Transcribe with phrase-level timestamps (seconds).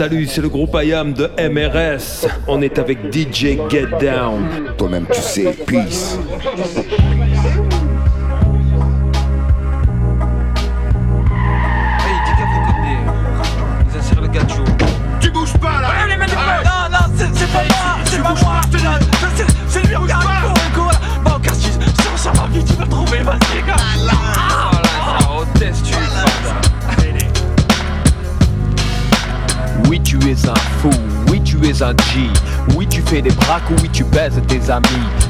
[0.00, 2.26] Salut, c'est le groupe IAM de MRS.
[2.48, 4.72] On est avec DJ Get Down.
[4.78, 6.18] Toi-même, tu sais, peace.
[30.48, 30.90] Un fou,
[31.28, 32.28] oui, tu es un G.
[32.76, 34.86] Oui, tu fais des braques, oui, tu baises tes amis.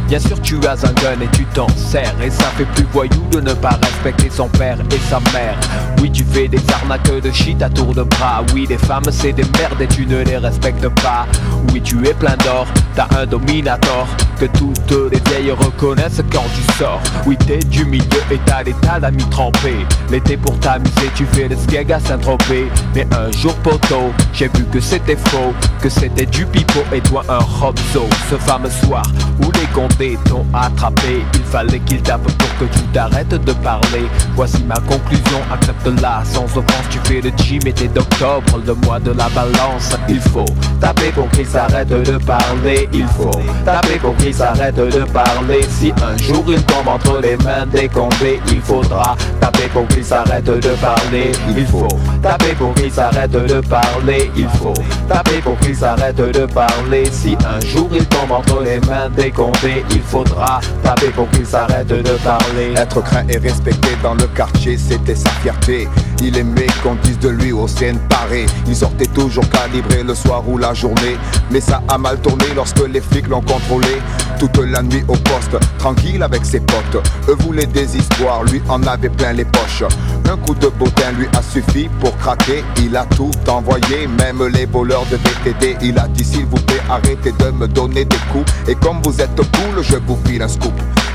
[0.08, 2.14] Bien sûr, tu as un gun et tu t'en sers.
[2.22, 5.56] Et ça fait plus voyou de ne pas respecter son père et sa mère.
[6.00, 8.42] Oui, tu fais des arnaques de shit à tour de bras.
[8.54, 11.26] Oui, les femmes, c'est des merdes et tu ne les respectes pas.
[11.72, 14.06] Oui, tu es plein d'or, t'as un dominator.
[14.38, 17.00] Que toutes les vieilles reconnaissent quand tu sors.
[17.26, 19.86] Oui, t'es du milieu et t'as des tas d'amis trempés.
[20.10, 22.66] L'été pour t'amuser, tu fais des skeg à Saint-Tropez.
[22.94, 25.52] Mais un jour, poteau, j'ai vu que c'était faux.
[25.82, 28.08] Que c'était du pipeau et toi un robzo.
[28.30, 29.02] Ce fameux soir
[29.42, 31.22] où les condés t'ont attrapé.
[31.34, 34.06] Il fallait qu'ils tapent pour que tu t'arrêtes de parler.
[34.34, 36.86] Voici ma conclusion, accepte-la sans offense.
[36.90, 39.96] Tu fais le gym et t'es d'octobre, le mois de la balance.
[40.08, 40.44] Il faut
[40.80, 42.88] taper pour qu'ils s'arrêtent de parler.
[42.92, 43.30] Il faut
[43.64, 45.60] taper pour qu'ils s'arrêtent de parler.
[45.70, 50.04] Si un jour il tombe entre les mains des condés, il faudra taper pour qu'ils
[50.04, 51.32] s'arrêtent de parler.
[51.56, 51.88] Il faut
[52.22, 54.30] taper pour qu'ils s'arrêtent de parler.
[54.36, 54.74] Il faut
[55.08, 57.09] taper pour qu'ils s'arrêtent de parler.
[57.10, 61.46] Si un jour il tombe entre les mains des condés, il faudra taper pour qu'ils
[61.46, 62.72] s'arrêtent de parler.
[62.76, 65.88] Être craint et respecté dans le quartier, c'était sa fierté.
[66.22, 67.66] Il aimait qu'on dise de lui au
[68.08, 68.46] paré.
[68.66, 71.16] Il sortait toujours calibré le soir ou la journée.
[71.50, 74.00] Mais ça a mal tourné lorsque les flics l'ont contrôlé.
[74.38, 77.02] Toute la nuit au poste, tranquille avec ses potes.
[77.28, 79.84] Eux voulaient des histoires, lui en avait plein les poches.
[80.30, 82.64] Un coup de bottin lui a suffi pour craquer.
[82.82, 85.76] Il a tout envoyé, même les voleurs de VTD.
[85.82, 88.50] Il a dit s'il vous plaît, de me donner des coups.
[88.68, 90.72] Et comme vous êtes cool, je vous file un scoop.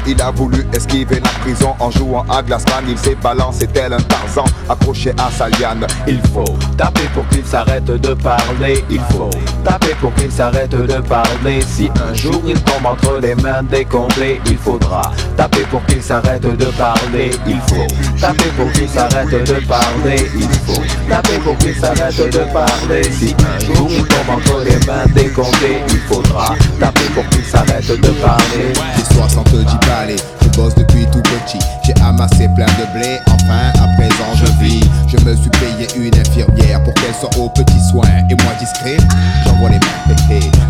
[0.08, 2.84] Il a voulu esquiver la prison en jouant à Glassman.
[2.88, 5.88] Il s'est balancé tel un Tarzan accroché à sa liane.
[6.08, 6.46] Il faut
[6.78, 8.84] taper pour qu'il s'arrête de parler.
[8.90, 9.32] Il faut
[9.64, 11.62] taper pour qu'il s'arrête de parler.
[11.62, 16.04] Si un jour il tombe entre les mains des condés, il faudra taper pour qu'il
[16.04, 17.32] s'arrête de parler.
[17.48, 17.88] Il faut
[18.22, 20.30] taper pour qu'il s'arrête de parler.
[20.36, 23.04] Il faut taper pour qu'il s'arrête de parler.
[23.12, 27.44] Si un jour il tombe entre les mains des condés, il faudra taper pour qu'il
[27.44, 28.74] s'arrête de parler.
[28.98, 31.60] L'histoire sans te dit je bosse depuis tout petit.
[31.86, 34.82] J'ai amassé plein de blé, enfin à présent je vis.
[35.08, 38.98] Je me suis payé une infirmière pour qu'elle soit aux petits soins et moi discret.
[39.46, 40.06] J'envoie les mains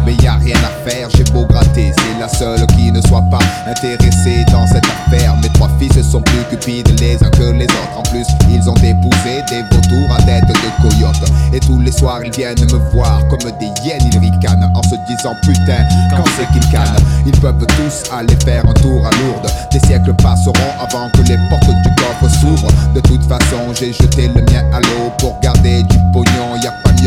[0.06, 1.91] mais y a rien à faire, j'ai beau gratter.
[1.96, 5.35] C'est la seule qui ne soit pas intéressée dans cette affaire.
[5.41, 7.97] Mes trois fils sont plus cupides les uns que les autres.
[7.97, 11.31] En plus, ils ont épousé des vautours à tête de coyote.
[11.53, 14.96] Et tous les soirs, ils viennent me voir comme des hyènes, ils ricanent en se
[15.07, 17.03] disant putain, quand c'est qu'ils cannent.
[17.25, 19.52] Ils peuvent tous aller faire un tour à Lourdes.
[19.75, 22.72] Des siècles passeront avant que les portes du coffre s'ouvrent.
[22.94, 26.56] De toute façon, j'ai jeté le mien à l'eau pour garder du pognon.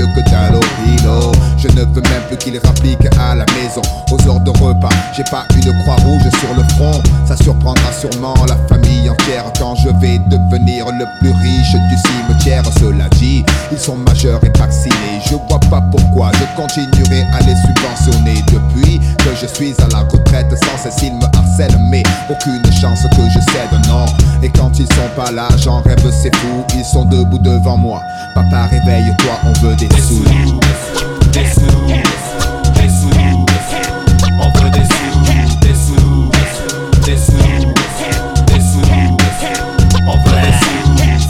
[0.07, 1.33] Que Dalopino.
[1.57, 3.83] Je ne veux même plus qu'il rapplique à la maison.
[4.13, 7.03] Aux heures de repas, j'ai pas une croix rouge sur le front.
[7.27, 12.63] Ça surprendra sûrement la famille entière quand je vais devenir le plus riche du cimetière.
[12.79, 15.21] Cela dit, ils sont majeurs et vaccinés.
[15.29, 18.43] Je vois pas pourquoi je continuerai à les subventionner.
[18.53, 23.03] Depuis que je suis à la retraite, sans cesse ils me harcèlent, mais aucune chance
[23.03, 24.07] que je cède, non.
[24.43, 26.65] Et quand ils sont pas là, j'en rêve, c'est fou.
[26.77, 28.01] Ils sont debout devant moi.
[28.35, 29.88] Papa, réveille-toi, on veut des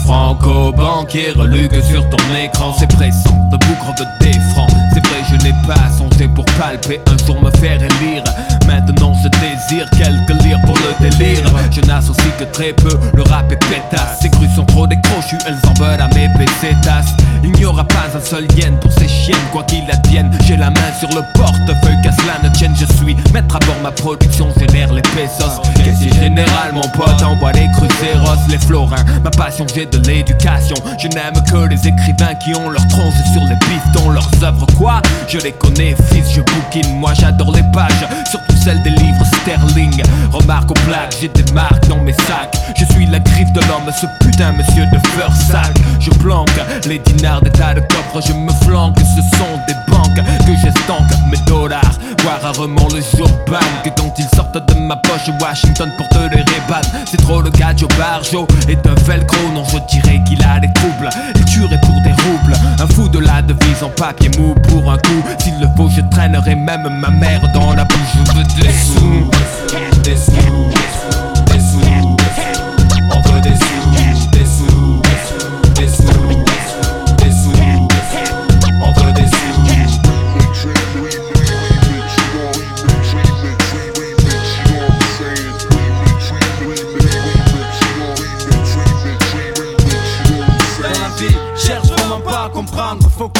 [0.09, 4.71] Franco-banquier, reluque sur ton écran, c'est pressant, de bougre de des francs.
[4.93, 8.23] C'est vrai, je n'ai pas songé pour palper, un jour me faire élire.
[8.65, 8.98] Maintenant
[9.97, 11.43] quelques lire pour le délire.
[11.71, 14.19] Je n'associe que très peu, le rap est pétasse.
[14.21, 17.13] Ces grues sont trop décrochues, elles en veulent à mes pécétasses.
[17.43, 20.31] Il n'y aura pas un seul yen pour ces chiennes, quoi qu'il advienne.
[20.45, 23.77] J'ai la main sur le portefeuille, qu'à cela ne tienne, je suis maître à bord,
[23.83, 25.61] ma production génère les pesos.
[25.75, 29.05] Qu'est-ce général, mon pote, envoie les cruceros, les florins.
[29.23, 30.75] Ma passion, j'ai de l'éducation.
[30.97, 35.01] Je n'aime que les écrivains qui ont leur tronche sur les pistons, leurs œuvres, quoi?
[35.27, 38.07] Je les connais, fils, je bouquine, moi j'adore les pages.
[38.29, 40.01] Surtout celle des livres sterling.
[40.31, 42.55] Remarque aux plaques, j'ai des marques dans mes sacs.
[42.77, 44.99] Je suis la griffe de l'homme, ce putain monsieur de
[45.51, 46.49] sac Je planque
[46.87, 48.97] les dinars des tas de coffres, je me flanque.
[48.99, 51.99] Ce sont des banques que j'estanque mes dollars.
[52.23, 56.41] Voir rarement le jour bang dont ils sortent de ma poche Washington pour te les
[56.41, 56.89] rébattre.
[57.05, 60.71] C'est trop le gars Joe Barjo est un velcro, non je dirais qu'il a des
[60.73, 61.09] troubles.
[61.35, 64.97] Il tuerait pour des roubles, un fou de la devise en papier mou pour un
[64.97, 65.23] coup.
[65.39, 67.97] S'il le faut, je traînerai même ma mère dans la bouche.
[68.25, 68.43] Je veux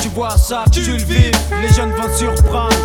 [0.10, 1.32] tu vois ça, tu le vives.
[1.62, 2.76] Les jeunes vont surprendre.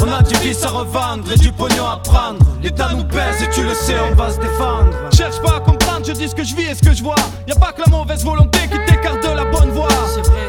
[0.00, 2.44] On a du vice à revendre et du pognon à prendre.
[2.62, 4.90] L'État nous pèse et tu le sais, on va se défendre.
[5.12, 7.16] Cherche pas à comprendre, je dis ce que je vis et ce que je vois.
[7.46, 8.93] Y a pas que la mauvaise volonté qui t'écarte
[9.34, 9.88] de la bonne voie.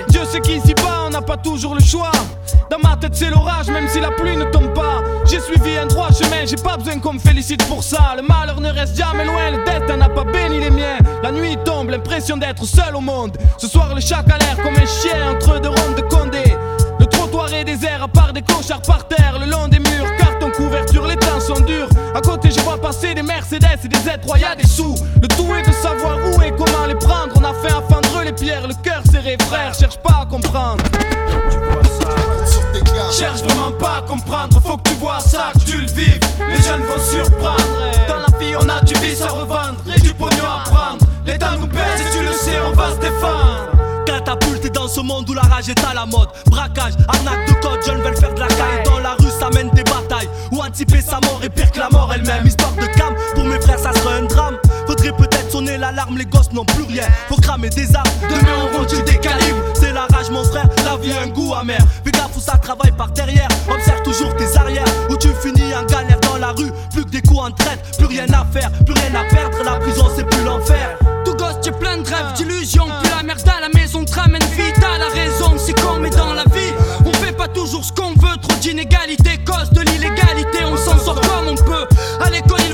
[0.10, 2.12] Dieu sait qu'ici bas, on n'a pas toujours le choix.
[2.70, 5.04] Dans ma tête, c'est l'orage, même si la pluie ne tombe pas.
[5.26, 8.16] J'ai suivi un droit chemin, j'ai pas besoin qu'on me félicite pour ça.
[8.16, 10.98] Le malheur ne reste jamais loin, le destin n'a pas béni les miens.
[11.24, 13.38] La nuit tombe, l'impression d'être seul au monde.
[13.58, 16.56] Ce soir, le chat a l'air comme un chien entre deux rondes de Condé.
[17.00, 20.50] Le trottoir est désert, à part des clochards par terre, le long des murs, carton
[20.52, 21.90] couverture, les temps sont durs.
[22.16, 24.95] À côté, je vois passer des Mercedes et des Z3, y a des sous.
[29.26, 30.84] Cœur serré, frère, cherche pas à comprendre.
[33.12, 36.20] Cherche vraiment pas à comprendre, faut que tu vois ça, que tu le vives.
[36.50, 37.64] Les jeunes vont surprendre.
[38.08, 41.06] Dans la vie, on a du vice à revendre et du pognon à prendre.
[41.26, 43.70] L'État nous pèse et tu le sais, on va se défendre.
[44.06, 46.30] Catapulté dans ce monde où la rage est à la mode.
[46.48, 48.84] Braquage, arnaque de code, jeunes veulent faire de la caille.
[48.86, 50.30] Dans la rue, ça mène des batailles.
[50.52, 52.46] Ou anticiper sa mort et pire que la mort elle-même.
[52.46, 54.58] Histoire de cam, pour mes frères, ça serait un drame.
[54.88, 57.04] Faudrait peut-être sonner l'alarme, les gosses n'ont plus rien.
[57.30, 59.64] Faut cramer des armes, demain on rentre des calibres.
[59.74, 61.80] C'est la rage, mon frère, la vie a un goût amer.
[62.04, 63.48] Fais gaffe où ça travaille par derrière.
[63.70, 66.72] Observe toujours tes arrières, où tu finis en galère dans la rue.
[66.92, 69.58] Plus que des coups en traite, plus rien à faire, plus rien à perdre.
[69.64, 70.98] La prison, c'est plus l'enfer.
[71.26, 72.88] Tout gosse, j'ai plein de rêves, d'illusions.
[73.02, 74.76] Puis la merde à la maison te ramène vite.
[74.80, 76.74] T'as la raison, c'est comme dans la vie.
[77.06, 80.60] On fait pas toujours ce qu'on veut, trop d'inégalité, cause de l'illégalité.
[80.66, 81.88] On s'en sort comme on peut.
[82.24, 82.65] À l'école,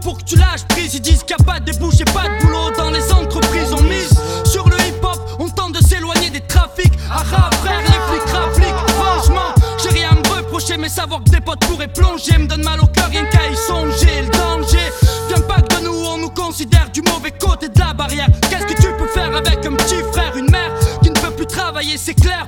[0.00, 0.94] pour que tu lâches prise.
[0.94, 3.72] Ils disent qu'il n'y a pas de débouché, pas de boulot dans les entreprises.
[3.72, 4.10] On mise
[4.44, 6.92] sur le hip-hop, on tente de s'éloigner des trafics.
[7.10, 8.90] Ah, frère, les flics rappliquent.
[8.98, 12.62] Franchement, j'ai rien à me reprocher, mais savoir que des potes pourraient plonger me donne
[12.62, 14.22] mal au cœur, rien qu'à y songer.
[14.22, 14.92] Le danger
[15.28, 18.28] vient pas que de nous, on nous considère du mauvais côté de la barrière.
[18.48, 21.46] Qu'est-ce que tu peux faire avec un petit frère, une mère qui ne peut plus
[21.46, 22.46] travailler, c'est clair,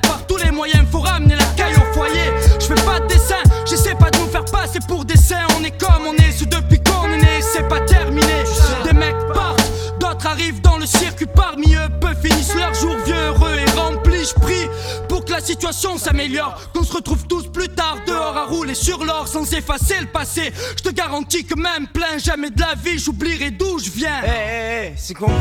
[15.43, 20.01] situation s'améliore, qu'on se retrouve tous plus tard dehors à rouler sur l'or sans effacer
[20.01, 20.53] le passé.
[20.77, 24.21] Je te garantis que même plein jamais de la vie, j'oublierai d'où je viens.
[24.25, 25.37] Eh, eh, eh, c'est compris.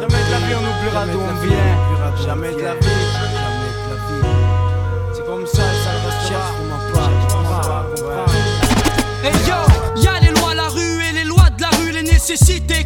[0.00, 2.24] Jamais de la vie, on oubliera d'où on vient.
[2.24, 2.86] Jamais de la vie.
[5.14, 6.62] C'est comme ça, ça restera.
[9.24, 12.81] Hey yo, y'a les lois, la rue et les lois de la rue, les nécessités,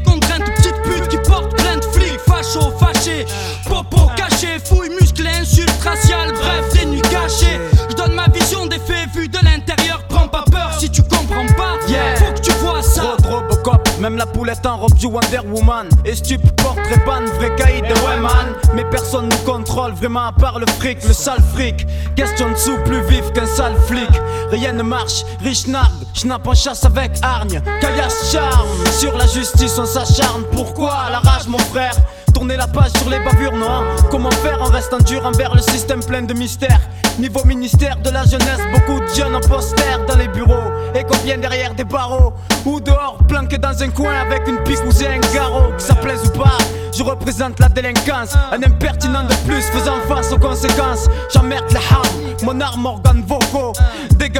[14.10, 15.88] même la poulette en robe du Wonder Woman.
[16.04, 18.54] Et stup, portrait ban, vrai caïd de Wayman.
[18.74, 21.84] Mais personne nous contrôle, vraiment à part le fric, le sale fric.
[22.14, 24.08] Question de sous plus vif qu'un sale flic.
[24.52, 27.60] Rien ne marche, riche nargue, schnapp en chasse avec hargne.
[27.80, 30.44] Caillasse charme, sur la justice on s'acharne.
[30.52, 31.94] Pourquoi la rage, mon frère?
[32.36, 36.04] Tourner la page sur les bavures, non Comment faire en restant dur envers le système
[36.04, 36.82] plein de mystères?
[37.18, 40.70] Niveau ministère de la jeunesse, beaucoup de jeunes en poster dans les bureaux.
[40.94, 42.34] Et combien derrière des barreaux.
[42.66, 45.72] Ou dehors, planqués dans un coin avec une pique ou un garrot.
[45.78, 46.58] Que ça plaise ou pas,
[46.94, 48.34] je représente la délinquance.
[48.52, 51.08] Un impertinent de plus faisant face aux conséquences.
[51.32, 53.72] J'emmerde la ham, mon arme organe vocaux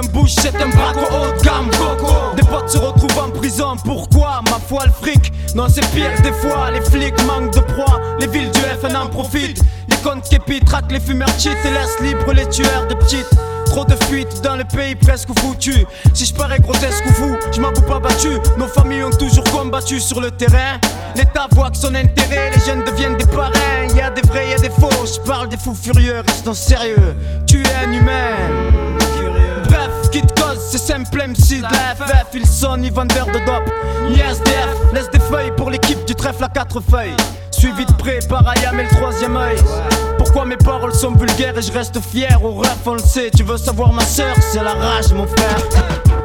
[0.02, 1.70] Des bouche un haut de gamme.
[2.36, 6.32] Des potes se retrouvent en prison, pourquoi Ma foi le fric, non c'est pire des
[6.32, 9.62] fois Les flics manquent de proie, les villes du FN en profitent.
[9.88, 13.30] Les comptes képi traquent les fumeurs cheat Et laissent libres les tueurs de petites.
[13.64, 17.60] Trop de fuites dans le pays presque foutu Si je parais grotesque ou fou, je
[17.62, 18.36] m'avoue pas battu.
[18.58, 20.78] Nos familles ont toujours combattu sur le terrain.
[21.14, 23.86] L'État voit que son intérêt, les jeunes deviennent des parrains.
[23.94, 27.16] Y a des vrais, y des faux, je parle des fous furieux, restons sérieux.
[27.46, 28.85] Tu es un humain
[30.68, 32.26] c'est simple MC de la FF.
[32.34, 33.70] Ils sont ni vendeurs de dope,
[34.08, 34.92] ni SDF.
[34.92, 37.16] Laisse des feuilles pour l'équipe du trèfle à quatre feuilles.
[37.50, 39.56] Suivi de près par Ayam et le troisième œil.
[40.18, 43.30] Pourquoi mes paroles sont vulgaires et je reste fier au ref, on le sait.
[43.34, 45.58] Tu veux savoir ma soeur, c'est la rage, mon frère.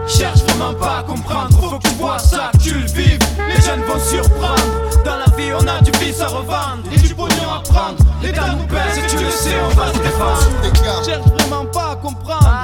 [0.07, 3.19] Cherche vraiment pas à comprendre, faut que tu vois ça, tu le vives.
[3.48, 4.63] Les jeunes vont surprendre.
[5.05, 7.98] Dans la vie, on a du vice à revendre et du pognon à prendre.
[8.21, 11.05] L'État nous pèse et tu le sais, on va se défendre.
[11.05, 12.61] Cherche vraiment pas à comprendre.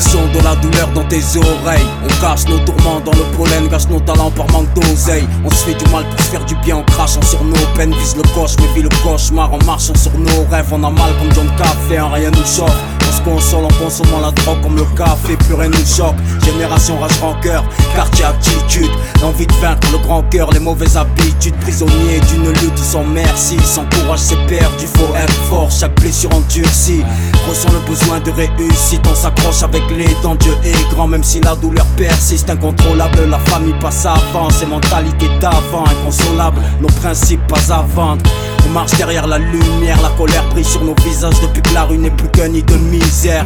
[0.00, 1.84] Le de la douleur dans tes oreilles.
[2.02, 5.28] On cache nos tourments dans le pollen, gâche nos talents par manque d'oseille.
[5.44, 7.92] On se fait du mal pour se faire du bien en crachant sur nos peines.
[7.92, 10.68] Vise le coche, mais vit le cauchemar en marchant sur nos rêves.
[10.72, 12.99] On a mal comme John Café, un rien nous choque.
[13.24, 16.14] Console en consommant la drogue comme le café, plus rien nous choque.
[16.44, 18.90] Génération rage rancœur, quartier attitude.
[19.20, 21.54] L'envie de vaincre le grand cœur, les mauvaises habitudes.
[21.60, 24.86] Prisonnier d'une lutte sans merci, sans courage c'est perdu.
[24.96, 27.02] Faut être fort, chaque blessure endurcie.
[27.48, 30.36] Ressent le besoin de réussite, on s'accroche avec les dents.
[30.36, 32.48] Dieu est grand, même si la douleur persiste.
[32.48, 34.48] Incontrôlable, la famille passe avant.
[34.50, 36.60] Ses mentalités d'avant, inconsolable.
[36.80, 38.22] Nos principes pas à vendre.
[38.66, 41.98] On marche derrière la lumière, la colère brille sur nos visages depuis que la rue
[41.98, 42.74] n'est plus qu'un nid de
[43.10, 43.44] misère.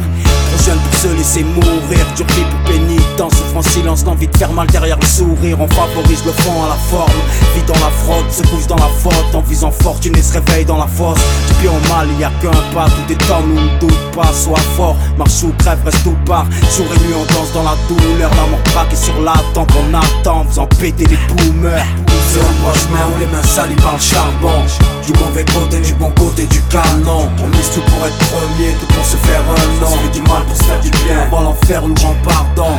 [0.49, 4.67] Trop jeune pour se laisser mourir, dur pour pénitent, souffrance, silence, l'envie de faire mal
[4.67, 5.59] derrière le sourire.
[5.59, 7.11] On favorise le fond à la forme,
[7.55, 10.65] vit dans la fraude, se couche dans la faute, en visant fortune et se réveille
[10.65, 11.19] dans la fosse.
[11.47, 14.11] Du bien au mal, il y a qu'un pas, tout est temps, nous ne doute
[14.15, 16.45] pas, sois fort, marche ou crève, reste ou part.
[16.75, 19.93] Jour et nuit, on danse dans la douleur, la mort braquée sur la tempe, on
[19.93, 22.04] attend, faisant péter les boomers.
[22.31, 24.63] C'est un droit chemin où les mains salies par le charbon.
[25.05, 27.29] Du mauvais côté, du bon côté du canon.
[27.43, 29.91] On mise tout pour être premier, tout pour se faire un nom.
[29.97, 32.73] Fait du mal pour se faire du bien, avant l'enfer ou le grand pardon.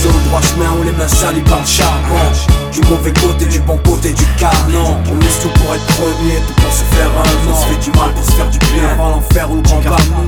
[0.00, 2.24] C'est au droit chemin où les mains salies par le charbon.
[2.72, 4.96] Du mauvais côté, du bon côté du canon.
[5.10, 7.56] On mise tout pour être premier, tout pour se faire un nom.
[7.56, 10.26] Fait du mal pour se faire du bien, avant l'enfer ou le grand pardon.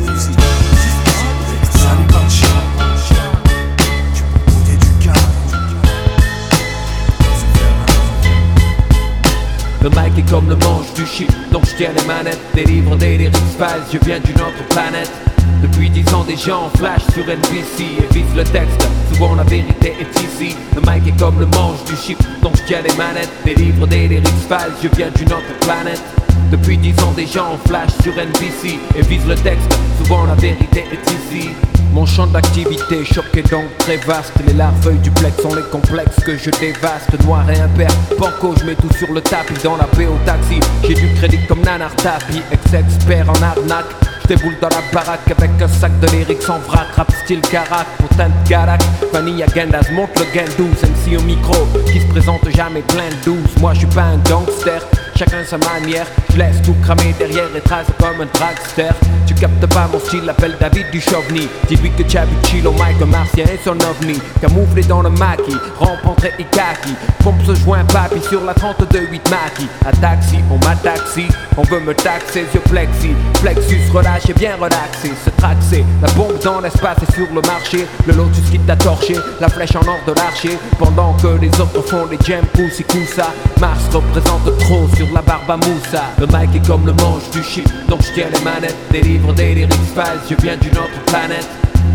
[9.85, 12.41] Le mic est comme le manche du shit, donc je tiens les manettes.
[12.55, 15.13] Délivre des lyrics files, je viens d'une autre planète.
[15.61, 18.89] Depuis dix ans, des gens flash sur NBC et visent le texte.
[19.13, 20.57] Souvent, la vérité est ici.
[20.75, 23.29] Le mic est comme le manche du ship, donc je tiens les manettes.
[23.45, 26.03] Délivre des lyrics files, je viens d'une autre planète.
[26.51, 29.71] Depuis dix ans, des gens flash sur NBC et visent le texte.
[29.99, 31.51] Souvent, la vérité est ici.
[31.95, 34.33] Mon champ d'activité choqué donc très vaste.
[34.45, 37.23] Les larves du plex sont les complexes que je dévaste.
[37.25, 39.55] Noir et impair, banco je mets tout sur le tapis.
[39.63, 42.43] Dans la paix au taxi, j'ai du crédit comme Nanar Tapi.
[42.51, 43.95] Ex-expert en arnaque
[44.27, 46.89] déboule dans la baraque avec un sac de lyrics en vrac.
[46.97, 48.83] Rap style carac, putain de carac
[49.13, 51.55] Vanilla Gandas monte le gain 12 MC au micro,
[51.87, 53.57] qui se présente jamais plein de douze.
[53.61, 54.83] Moi je suis pas un gangster,
[55.17, 56.07] chacun sa manière.
[56.33, 58.95] Je laisse tout cramer derrière et trace comme un dragster.
[59.27, 63.01] Tu captes pas mon style, appelle David du Chauvigny Dis-lui que habites chill au mic,
[63.03, 64.21] un martien et son ovni.
[64.41, 66.95] Camouflé dans le maquis, rencontré Ikaki.
[67.21, 69.69] Pompe ce joint papi sur la 32-8 maquis.
[69.87, 73.11] À taxi, on m'a taxi, on veut me taxer, flexi.
[73.41, 77.87] Flexus relâché, bien relaxé, se traxer La bombe dans l'espace et sur le marché.
[78.07, 80.59] Le lotus qui t'a torché, la flèche en or de l'archer.
[80.79, 85.51] Pendant que les autres font les jam poussi ça Mars représente trop sur la barbe
[85.51, 88.77] à moussa Le mic est comme le manche du shit, donc je tiens les manettes
[88.91, 91.49] Délivre des lyrics files, je viens d'une autre planète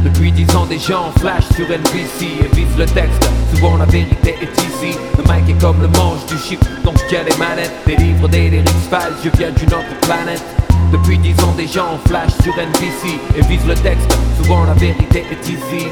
[0.03, 3.29] depuis dix ans, des gens flash sur NBC et visent le texte.
[3.53, 4.97] Souvent, la vérité est ici.
[5.17, 7.73] Le mic est comme le manche du chip, donc je tiens les manettes.
[7.85, 10.41] Délivre des lyrics files, je viens d'une autre planète.
[10.93, 14.17] Depuis dix ans, des gens flash sur NBC et visent le texte.
[14.37, 15.87] Souvent, la vérité est ici.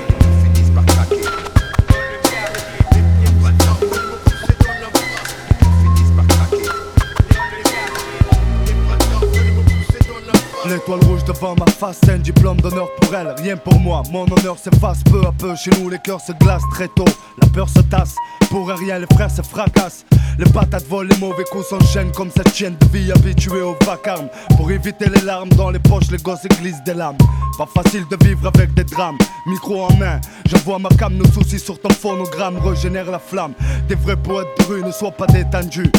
[10.70, 13.34] L'étoile rouge devant ma face, un diplôme d'honneur pour elle.
[13.38, 15.56] Rien pour moi, mon honneur s'efface peu à peu.
[15.56, 17.06] Chez nous, les cœurs se glacent très tôt.
[17.42, 18.16] La peur se tasse,
[18.50, 20.06] pour rien, les frères se fracassent.
[20.38, 24.28] Les patates volent, les mauvais coups s'enchaînent comme cette chienne de vie habituée au vacarme.
[24.58, 27.18] Pour éviter les larmes dans les poches, les gosses glissent des lames.
[27.58, 29.18] Pas facile de vivre avec des drames.
[29.46, 33.54] Micro en main, j'envoie ma cam, nos soucis sur ton phonogramme régénère la flamme.
[33.88, 35.92] Des vrais poètes de rue ne soient pas détendus.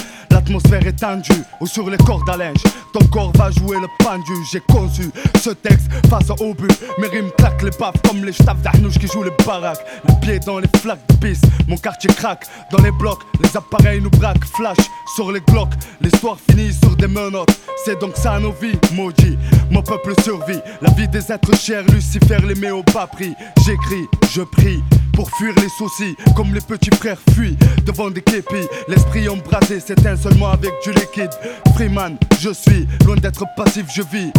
[0.48, 2.62] L'atmosphère est tendue, ou sur les cordes à linge.
[2.94, 4.32] Ton corps va jouer le pendu.
[4.50, 5.10] J'ai conçu
[5.42, 6.72] ce texte face au but.
[6.96, 9.84] Mes rimes claquent les baffes comme les staffs d'Arnouche qui jouent les baraques.
[10.08, 11.44] Les pieds dans les flaques de piste.
[11.66, 13.20] Mon quartier craque dans les blocs.
[13.42, 14.46] Les appareils nous braquent.
[14.56, 14.78] Flash
[15.14, 15.74] sur les glocks.
[16.00, 17.54] L'histoire finit sur des menottes.
[17.84, 19.36] C'est donc ça nos vies, maudit.
[19.70, 20.60] Mon peuple survit.
[20.80, 23.34] La vie des êtres chers, Lucifer les met au bas prix.
[23.66, 24.82] J'écris, je prie.
[25.18, 28.68] Pour fuir les soucis, comme les petits frères fuient devant des képis.
[28.86, 31.32] L'esprit embrasé s'éteint seulement avec du liquide.
[31.74, 34.30] Freeman, je suis loin d'être passif, je vis.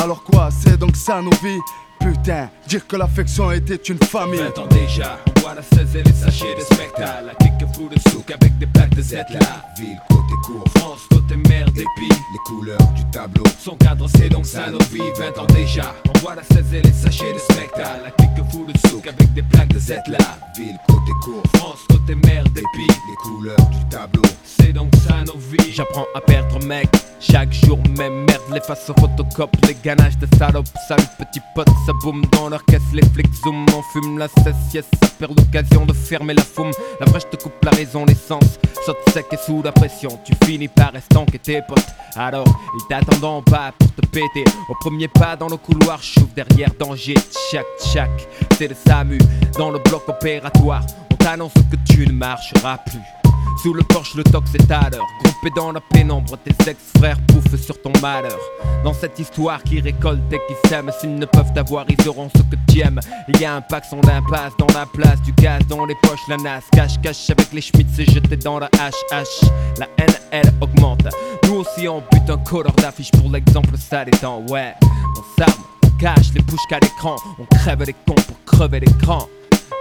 [0.00, 1.58] Alors quoi, c'est donc ça nos vies?
[2.04, 4.38] Putain, dire que l'affection était une famille.
[4.38, 7.24] 20 ans déjà, voit la 16 et les sachets de spectacle?
[7.26, 9.64] La clique fout de souk avec des plaques de Z là.
[9.78, 12.08] Ville, côté court, France, côté mer, pays.
[12.10, 13.44] les couleurs du tableau.
[13.58, 15.00] Son cadre, c'est donc ça nos vies.
[15.18, 18.02] 20 ans déjà, on voit la 16 et les sachets de spectacle.
[18.04, 20.18] La clique fout de souk avec des plaques de Z là.
[20.58, 22.86] Ville, côté court, France, côté mer, pays.
[22.86, 24.22] les couleurs du tableau.
[24.44, 25.72] C'est donc ça nos vies.
[25.72, 30.68] J'apprends à perdre mec Chaque jour même merde les faces photocopes Les ganaches de salopes
[30.86, 34.72] Salut petit pote ça boum dans leur caisse Les flics zoom On fume la cesse
[34.72, 38.04] yes Ça perd l'occasion de fermer la foume La vraie je te coupe la raison
[38.04, 40.10] l'essence Saute sec et sous la pression.
[40.26, 41.86] Tu finis par estanquer tes potes.
[42.16, 44.44] Alors ils t'attendent en bas pour te péter.
[44.68, 47.14] Au premier pas dans le couloir Chouf derrière danger.
[47.14, 48.10] Tchac tchac
[48.58, 49.18] C'est le SAMU
[49.56, 50.84] Dans le bloc opératoire.
[51.10, 53.23] On t'annonce que tu ne marcheras plus
[53.62, 55.06] sous le porche, le tox est à l'heure.
[55.22, 58.38] Groupé dans la pénombre, tes ex-frères pouffent sur ton malheur.
[58.84, 62.42] Dans cette histoire qui récolte et qui s'aiment, s'ils ne peuvent t'avoir, ils auront ce
[62.42, 63.00] que tu aimes.
[63.28, 66.28] Il y a un pack son d'impasse dans la place, du gaz dans les poches,
[66.28, 66.64] la nasse.
[66.72, 69.46] Cache, cache avec les schmitts et jeté dans la HH.
[69.78, 71.06] La haine, elle augmente.
[71.46, 74.42] Nous aussi, on bute un colleur d'affiche pour l'exemple, ça détend.
[74.48, 77.16] Ouais, on s'arme, on cache les bouches qu'à l'écran.
[77.38, 79.26] On crève les cons pour crever l'écran.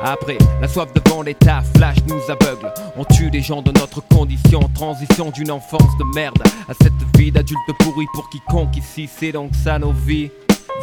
[0.03, 2.74] Après, la soif devant l'état flash nous aveugle.
[2.98, 7.31] On tue les gens de notre condition, transition d'une enfance de merde à cette vie
[7.31, 10.29] d'adulte pourri pour quiconque ici, c'est donc ça nos vies.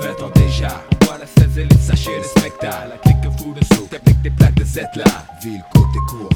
[0.01, 2.89] 20 ans déjà, on voit la 16 et les sachets de spectacle.
[2.89, 5.05] La clique fout de souk avec des plaques de Z là.
[5.43, 5.63] Ville,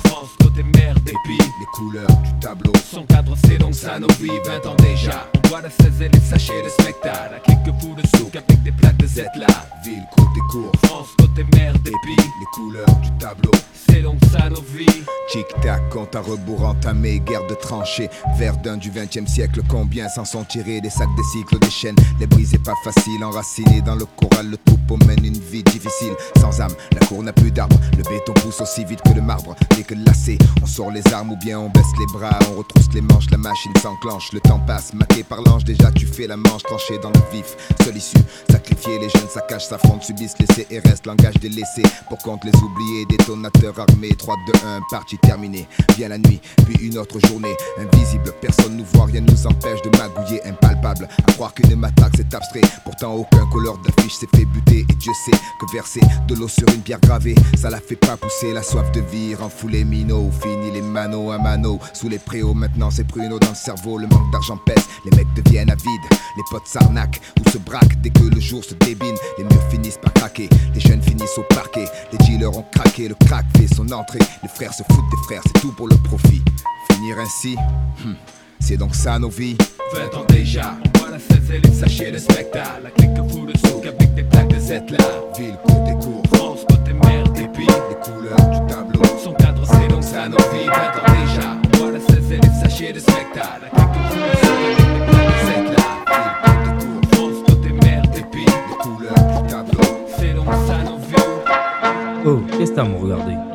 [0.04, 1.38] France, côté mer, des pays.
[1.60, 2.72] les couleurs du tableau.
[2.90, 3.74] Son cadre, c'est donc
[4.20, 4.30] vies.
[4.44, 7.32] 20 ans déjà, on voit la 16 et les sachets de spectacle.
[7.32, 9.46] La clique fout de souk avec des plaques de Z là.
[9.84, 12.16] Ville, côté court, France, côté mer, des pays.
[12.16, 13.52] les couleurs du tableau.
[13.88, 15.04] C'est donc ça nos vies.
[15.30, 18.08] Tic-tac, compte à rebours entamé, guerre de tranchées.
[18.38, 21.96] Verdun du 20 e siècle, combien s'en sont tirés des sacs, des cycles, des chaînes.
[22.20, 26.14] Les briser pas facile, enracinés dans le corral, le troupeau mène une vie difficile.
[26.40, 27.76] Sans âme, la cour n'a plus d'arbres.
[27.96, 29.43] Le béton pousse aussi vite que le marbre.
[29.76, 32.88] Dès que lassé, on sort les armes ou bien on baisse les bras, on retrousse
[32.94, 34.32] les manches, la machine s'enclenche.
[34.32, 37.56] Le temps passe, maqué par l'ange, déjà tu fais la manche, tranché dans le vif.
[37.82, 38.16] Seule issue,
[38.50, 41.82] sacrifier les jeunes, saccages, s'affrontent, subissent les CRS, langage délaissé.
[42.08, 45.66] Pour compte les oubliés, détonateurs armés, 3, 2, 1, partie terminée.
[45.96, 47.56] Vient la nuit, puis une autre journée.
[47.78, 51.08] Invisible, personne nous voit, rien nous empêche de magouiller, impalpable.
[51.26, 54.86] À croire qu'une matraque c'est abstrait, pourtant aucun couleur d'affiche s'est fait buter.
[54.88, 58.16] Et Dieu sait que verser de l'eau sur une pierre gravée, ça la fait pas
[58.16, 58.52] pousser.
[58.52, 61.78] La soif de vie fou les minots, fini les manos à mano.
[61.92, 64.84] Sous les préaux, maintenant c'est pruneau dans le cerveau, le manque d'argent pèse.
[65.04, 68.74] Les mecs deviennent avides, les potes s'arnaquent ou se braquent dès que le jour se
[68.74, 69.16] débine.
[69.38, 71.86] Les murs finissent par craquer, les jeunes finissent au parquet.
[72.12, 74.20] Les dealers ont craqué, le crack fait son entrée.
[74.42, 76.42] Les frères se foutent des frères, c'est tout pour le profit.
[76.92, 77.56] Finir ainsi,
[78.04, 78.14] hmm,
[78.64, 79.56] c'est donc ça nos vies.
[79.92, 82.82] 20 ans déjà, on voit la 16 et les sachets de spectacle.
[82.82, 85.04] La clique fout de souk avec des plaques de Z là.
[85.38, 87.66] Ville, côté court, France, côté mer, des pays.
[87.66, 89.02] les couleurs du tableau.
[89.22, 90.66] Son cadre, c'est donc ça nos vies.
[90.66, 93.64] 20 ans déjà, on voit la 16 et les sachets de spectacle.
[93.64, 96.00] La clique fout de souk avec des plaques de Z là.
[96.08, 98.46] Ville, côté court, France, côté mer, des pays.
[98.46, 100.06] les couleurs du tableau.
[100.16, 102.26] C'est donc ça nos vies.
[102.26, 103.53] Oh, qu'est-ce que t'as à me regarder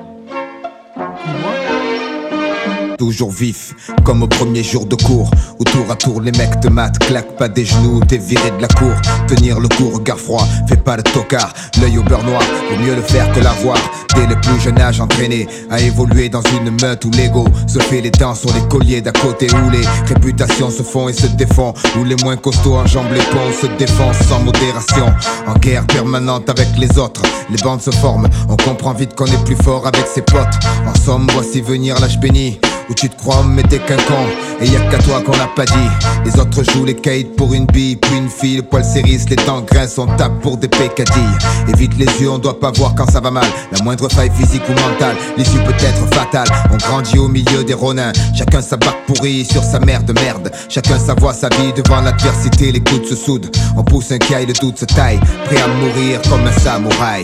[3.00, 6.68] Toujours vif, comme au premier jour de cours Où tour à tour les mecs te
[6.68, 8.92] matent Claque pas des genoux, t'es viré de la cour.
[9.26, 11.54] Tenir le coup, regard froid, fais pas le tocard.
[11.80, 13.78] L'œil au beurre noir, vaut mieux le faire que l'avoir.
[14.16, 18.02] Dès le plus jeune âge entraîné À évoluer dans une meute où l'ego Se fait
[18.02, 21.74] les dents sur les colliers d'à côté Où les réputations se font et se défont
[21.98, 25.06] Où les moins costauds enjambent les ponts Se défoncent sans modération.
[25.48, 29.46] En guerre permanente avec les autres Les bandes se forment, on comprend vite qu'on est
[29.46, 30.60] plus fort avec ses potes.
[30.86, 32.60] En somme, voici venir l'âge béni
[32.90, 34.26] où tu te crois mais t'es qu'un con.
[34.62, 35.90] Et y a qu'à toi qu'on l'a pas dit.
[36.26, 39.36] Les autres jouent les caïds pour une bille Puis une fille, le poil s'érisse, les
[39.38, 41.38] dents grincent On tape pour des pécadilles.
[41.68, 43.48] Évite les yeux, on doit pas voir quand ça va mal.
[43.72, 46.48] La moindre faille physique ou mentale L'issue peut être fatale.
[46.72, 48.12] On grandit au milieu des ronins.
[48.36, 50.52] Chacun sa barque pourrie sur sa mère de merde.
[50.70, 53.50] Chacun sa voix, sa vie devant l'adversité Les coudes se soudent.
[53.78, 57.24] On pousse un caille, le doute se taille Prêt à mourir comme un samouraï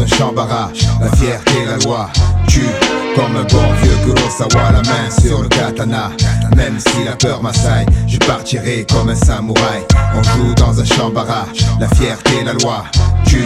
[0.00, 2.10] un champ barrage, la fierté, la loi.
[2.48, 2.62] Tue
[3.16, 6.10] comme un bon vieux Kurosawa, la main sur le katana.
[6.54, 9.82] Même si la peur m'assaille, je partirai comme un samouraï.
[10.14, 12.84] On joue dans un champ barrage, la fierté, la loi
[13.26, 13.42] tue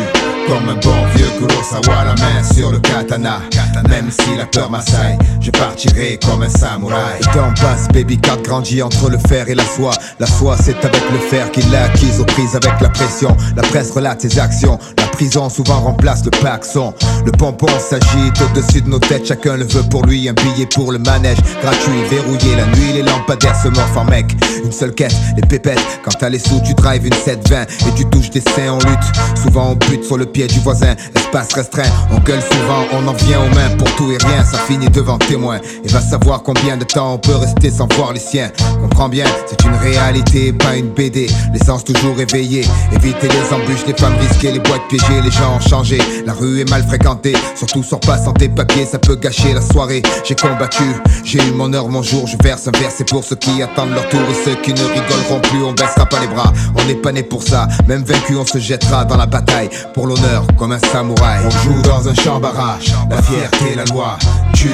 [0.47, 3.41] comme un bon vieux Kurosawa, la main sur le katana.
[3.89, 7.21] Même si la peur m'assaille, je partirai comme un samouraï.
[7.21, 9.93] Le temps passe, baby cat grandit entre le fer et la foi.
[10.19, 13.37] La foi, c'est avec le fer qu'il l'a acquise aux prises avec la pression.
[13.57, 14.79] La presse relate ses actions.
[14.99, 16.93] La prison souvent remplace le paxon.
[17.25, 20.29] Le pompon s'agite au-dessus de nos têtes, chacun le veut pour lui.
[20.29, 22.57] Un billet pour le manège, gratuit, verrouillé.
[22.57, 24.27] La nuit, les lampadaires se morfent en mec.
[24.65, 25.79] Une seule quête, les pépettes.
[26.03, 29.41] Quand t'as les sous, tu drives une 720 et tu touches des seins, on lutte.
[29.41, 31.91] Souvent on bute sur le pied du voisin, espace restreint.
[32.11, 34.45] On gueule souvent, on en vient aux mains pour tout et rien.
[34.45, 35.61] Ça finit devant témoin.
[35.85, 38.51] Et va savoir combien de temps on peut rester sans voir les siens.
[38.81, 41.29] Comprends bien, c'est une réalité, pas une BD.
[41.53, 42.65] L'essence toujours éveillée.
[42.93, 45.99] Éviter les embûches, les femmes risquées, les boîtes piégées, les gens ont changé.
[46.25, 49.61] La rue est mal fréquentée, surtout sors pas sans tes papiers, ça peut gâcher la
[49.61, 50.03] soirée.
[50.25, 50.85] J'ai combattu,
[51.25, 52.27] j'ai eu mon heure, mon jour.
[52.27, 54.83] Je verse un verre, c'est pour ceux qui attendent leur tour et ceux qui ne
[54.83, 55.63] rigoleront plus.
[55.65, 57.69] On baissera pas les bras, on n'est pas né pour ça.
[57.87, 61.41] Même vaincu, on se jettera dans la bataille pour l'honneur comme un samouraï.
[61.45, 64.19] On joue dans un champ barrage, la fierté, la loi.
[64.55, 64.71] Tue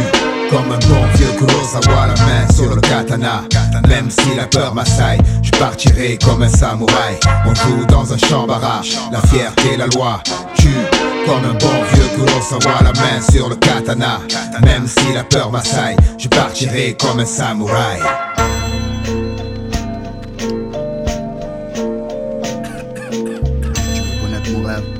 [0.51, 3.43] comme un bon vieux Kurosawa, la main sur le katana.
[3.89, 7.19] Même si la peur m'assaille, je partirai comme un samouraï.
[7.47, 10.21] On joue dans un champ barrage, la fierté, la loi.
[10.55, 10.69] Tue
[11.27, 14.21] comme un bon vieux Kurosawa, la main sur le katana.
[14.65, 18.01] Même si la peur m'assaille, je partirai comme un samouraï.
[24.23, 24.85] connaître mon rêve?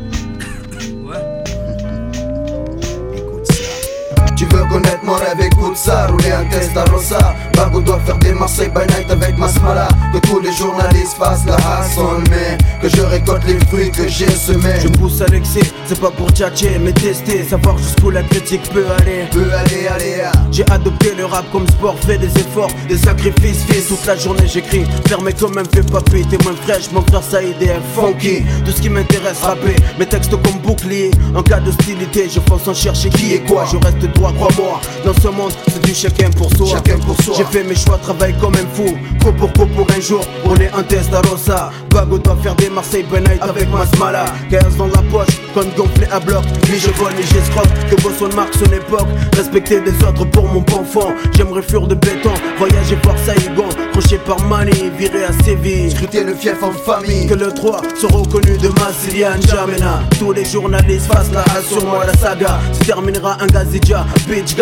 [4.37, 8.69] Tu veux connaître mon rêve, écoute ça, rouler un Testarossa Bago doit faire des Marseille
[8.69, 9.89] by night avec Masmala.
[10.13, 14.29] Que tous les journalistes fassent la hassle Mais que je récolte les fruits que j'ai
[14.29, 14.81] semés.
[14.83, 17.45] Je pousse à l'excès, c'est pas pour tchatcher mais tester.
[17.45, 19.25] Savoir jusqu'où la critique peut aller.
[19.31, 20.33] Peut aller, aller, ah.
[20.51, 24.47] J'ai adopté le rap comme sport, fait des efforts, des sacrifices Fils, toute la journée
[24.47, 28.45] j'écris, fermé comme un fais papier T'es moins fraîche, mon frère ça aidé un funky.
[28.65, 32.75] Tout ce qui m'intéresse, rapper, mes textes comme bouclier En cas d'hostilité, je fonce en
[32.75, 33.65] chercher qui est quoi.
[33.71, 36.67] Je reste droit, crois-moi, dans ce monde c'est du chacun pour soi.
[36.67, 37.35] Chacun pour soi.
[37.37, 38.97] J'ai fait mes choix, travaille comme un fou.
[39.23, 42.55] Co pour co pour un jour, on est un test à Rosa Bago doit faire
[42.57, 44.27] des Marseille night avec Masmala.
[44.51, 46.45] 15 dans la poche, compte gonflé à bloc.
[46.71, 50.61] Ni je vole, ni j'escroque, que Bosson marque son époque Respecter des autres pour mon
[50.61, 55.91] bon fond J'aimerais fuir de béton, voyager voir Saïgon Crochet par Mani, virer à Séville.
[55.91, 57.27] Scruter le fief en famille.
[57.27, 62.05] Que le 3 soit reconnu de Massilian Jamena Tous les journalistes fassent la sur moi
[62.05, 62.59] la saga.
[62.73, 64.55] Se terminera un Gazidja, Bitch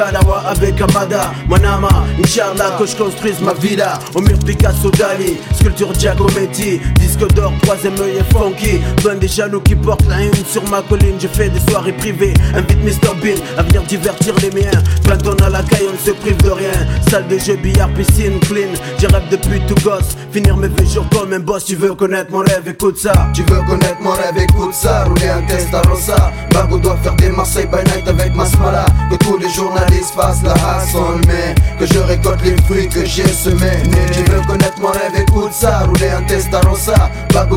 [0.46, 6.80] Avec Amada Manama, Inch'Allah que je construise ma villa Au mur Picasso Dali, sculpture Giacometti
[7.00, 8.80] Disque d'or, troisième œil et funky.
[9.04, 11.16] Loin des jaloux qui portent la haine sur ma colline.
[11.20, 14.82] Je fais des soirées privées, invite Mr Bean À venir divertir les miens.
[15.04, 16.72] 20 tonnes à la caille, on ne se prive de rien.
[17.10, 18.72] Salle de jeu, billard, piscine, clean.
[18.98, 20.16] J'ai rêve depuis tout gosse.
[20.32, 21.64] Finir mes vieux jours comme un boss.
[21.64, 23.12] Tu veux connaître mon rêve, écoute ça.
[23.34, 25.04] Tu veux connaître mon rêve, écoute ça.
[25.04, 28.86] Rouler un Testarossa Bago doit faire des Marseille by night avec Masmala.
[29.10, 33.26] Que tous les journalistes fassent la hassle Mais que je récolte les fruits que j'ai
[33.26, 37.10] semés Tu veux connaître mon rêve, écoute ça Rouler un Testarossa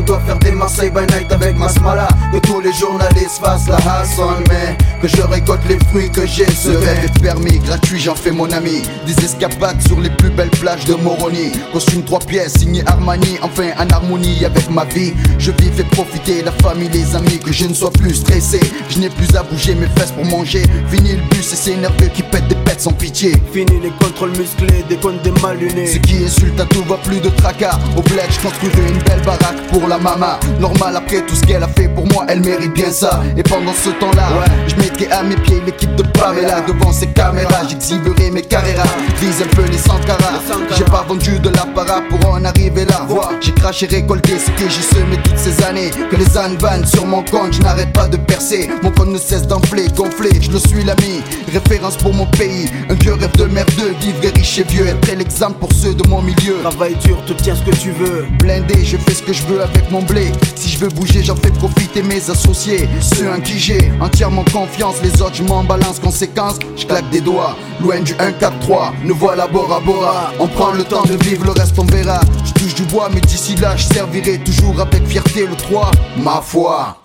[0.06, 4.42] doit faire des Marseille by night avec Masmala Que tous les journalistes fassent la hassle
[4.48, 8.82] Mais que je récolte les fruits que j'ai semés permis, gratuit, j'en fais mon ami.
[9.06, 11.52] Des escapades sur les plus belles plages de Moroni.
[11.72, 15.12] Costume trois pièces, signé Armani, enfin en harmonie avec ma vie.
[15.38, 18.60] Je vis, fais profiter la famille, les amis, que je ne sois plus stressé.
[18.88, 20.62] Je n'ai plus à bouger mes fesses pour manger.
[20.90, 23.32] Fini le bus et c'est nerveux qui des pètes sans pitié.
[23.52, 26.96] Fini les contrôles musclés, des comptes des mal lunés Ce qui insulte à tout va
[26.96, 27.78] plus de tracas.
[27.96, 30.38] Au bled, je construirai une belle baraque pour la mama.
[30.60, 33.22] Normal après tout ce qu'elle a fait pour moi, elle mérite bien ça.
[33.36, 34.28] Et pendant ce temps-là,
[34.66, 37.66] je mettrai à mes pieds l'équipe de Pamela devant ses caméras.
[37.68, 38.88] J'exhiberai mes carreras,
[39.20, 40.40] vise un peu les Sankara.
[40.76, 43.06] J'ai pas vendu de l'apparat pour en arriver là.
[43.40, 45.90] J'ai craché, récolté ce que j'ai semé toutes ces années.
[46.10, 48.68] Que les ânes vannent sur mon compte, je n'arrête pas de percer.
[48.82, 51.22] Mon compte ne cesse d'enfler, gonfler, je le suis l'ami.
[51.52, 53.94] Référence pour mon pays, un vieux rêve de merdeux.
[54.00, 56.60] Vivre riche et vieux, être l'exemple pour ceux de mon milieu.
[56.62, 59.62] Travail dur, tu tiens ce que tu veux Blindé, je fais ce que je veux
[59.62, 60.32] avec mon blé.
[60.54, 62.88] Si je veux bouger, j'en fais profiter mes associés.
[63.00, 65.98] Ceux en qui j'ai entièrement confiance, les autres, je m'en balance.
[65.98, 67.56] Conséquence, je claque des doigts.
[67.80, 70.32] Loin du 1-4-3, nous voilà Bora Bora.
[70.38, 72.20] On prend le temps de vivre, le reste on verra.
[72.44, 75.90] Je touche du bois, mais d'ici là, je servirai toujours avec fierté le 3.
[76.22, 76.96] Ma foi.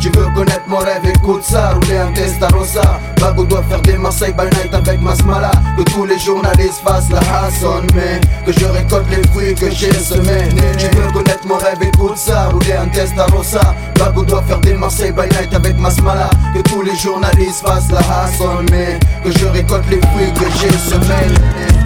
[0.00, 4.32] Tu veux connaître mon rêve, écoute ça Rouler un Testarossa Bago doit faire des Marseille
[4.32, 5.50] by night avec Masmala.
[5.76, 9.92] Que tous les journalistes fassent la hassle Mais que je récolte les fruits que j'ai
[9.92, 10.48] semés.
[10.78, 15.12] Tu veux connaître mon rêve, écoute ça Rouler un Testarossa Bago doit faire des Marseille
[15.12, 16.30] by night avec Masmala.
[16.54, 20.78] Que tous les journalistes fassent la hassle Mais que je récolte les fruits que j'ai
[20.78, 21.79] semés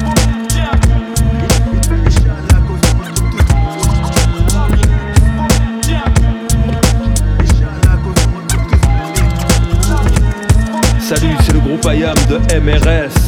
[11.85, 13.24] Payam de MRS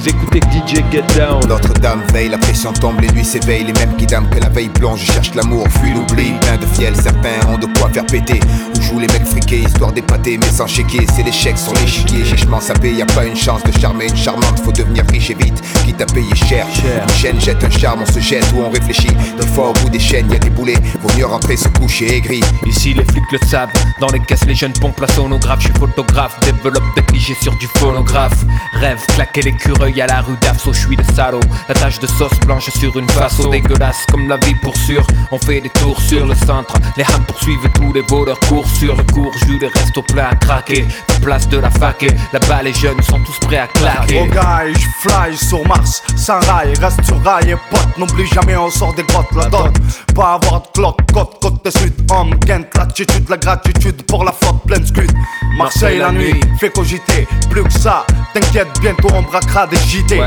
[0.00, 1.46] vous écoutez DJ Get Down.
[1.46, 3.64] Notre-Dame veille, la pression tombe, les nuits s'éveillent.
[3.64, 6.32] Les mêmes qui que la veille plonge, cherchent l'amour, fuient l'oubli.
[6.40, 8.40] Plein de fiel, certains ont de quoi faire péter.
[8.74, 11.06] Où jouent les mecs friqués, histoire d'épater, mais sans chéquier.
[11.14, 12.94] C'est l'échec sur l'échiquier, chichement sapé.
[12.94, 15.62] Y a pas une chance de charmer une charmante, faut devenir riche et vite.
[15.84, 16.66] Quitte à payer cher.
[17.02, 19.14] Une chaîne jette un charme, on se jette ou on réfléchit.
[19.38, 20.78] Des fois, au bout des chaînes, y a des boulets.
[21.02, 22.40] Vaut mieux rentrer, se coucher aigri.
[22.64, 23.68] Ici les flics le savent,
[24.00, 27.54] dans les caisses les jeunes pompent la sonographe, je suis photographe, développe des clichés sur
[27.56, 28.46] du phonographe.
[28.80, 31.40] Rêve, claquer l'écureuil à la rue d'Afso, je suis le salaud.
[31.68, 35.04] La tache de sauce blanche sur une face dégueulasse comme la vie pour sûr.
[35.32, 38.94] On fait des tours sur le centre, les hams poursuivent tous les voleurs courent sur
[38.96, 40.86] le cours, jus les restos pleins à craquer.
[41.08, 44.20] La place de la fac et là-bas les jeunes sont tous prêts à claquer.
[44.22, 48.56] Oh guy, je fly sur Mars, sans rail, reste sur rail et pote, n'oublie jamais
[48.56, 49.72] on sort des grottes, la dot.
[50.14, 54.32] Pas avoir de cloque, côte, côte de sud, homme, Kent, l'attitude, la gratitude pour la
[54.32, 55.10] flotte pleine scud.
[55.56, 60.20] Marseille la nuit, fait cogiter, plus que ça, t'inquiète, bientôt on braquera des JT.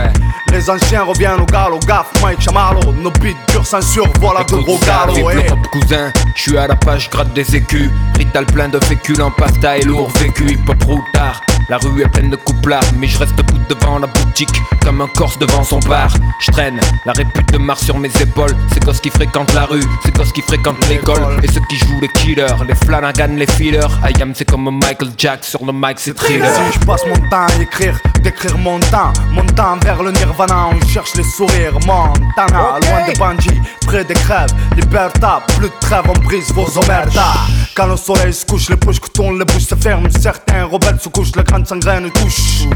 [0.51, 4.77] Les anciens reviennent au galop, gaffe, Mike Chamarlo, nos beats dure censure, voilà de gros
[4.79, 5.17] galops.
[5.17, 7.89] Le rap, cousin, je suis à la page, gratte des écus.
[8.17, 11.41] Rital plein de féculents, pasta et lourd vécu, hip hop routard.
[11.69, 14.49] La rue est pleine de couplards, mais je reste debout devant la boutique,
[14.83, 16.13] comme un corse devant son bar.
[16.39, 18.55] Je traîne la répute de Mars sur mes épaules.
[18.73, 21.39] C'est gosses qui fréquentent la rue, c'est gosses qui fréquentent l'école.
[21.41, 23.87] Et ceux qui jouent les killers, les Flanagan, les fillers.
[24.03, 26.53] I am, c'est comme Michael Jack sur le mic, c'est thriller.
[26.53, 29.42] Si je passe mon temps à écrire, d'écrire mon temps, mon
[29.83, 31.73] vers le nirvana, on cherche les sourires.
[31.85, 37.62] Montana, loin des bandits, près des crèves, liberta, plus de trêve, on brise vos omertas.
[37.75, 40.07] Quand le soleil se couche, les bouches que tournent, les bouches se ferment.
[40.21, 42.67] Certains rebelles se couchent, les grandes sangraines touchent.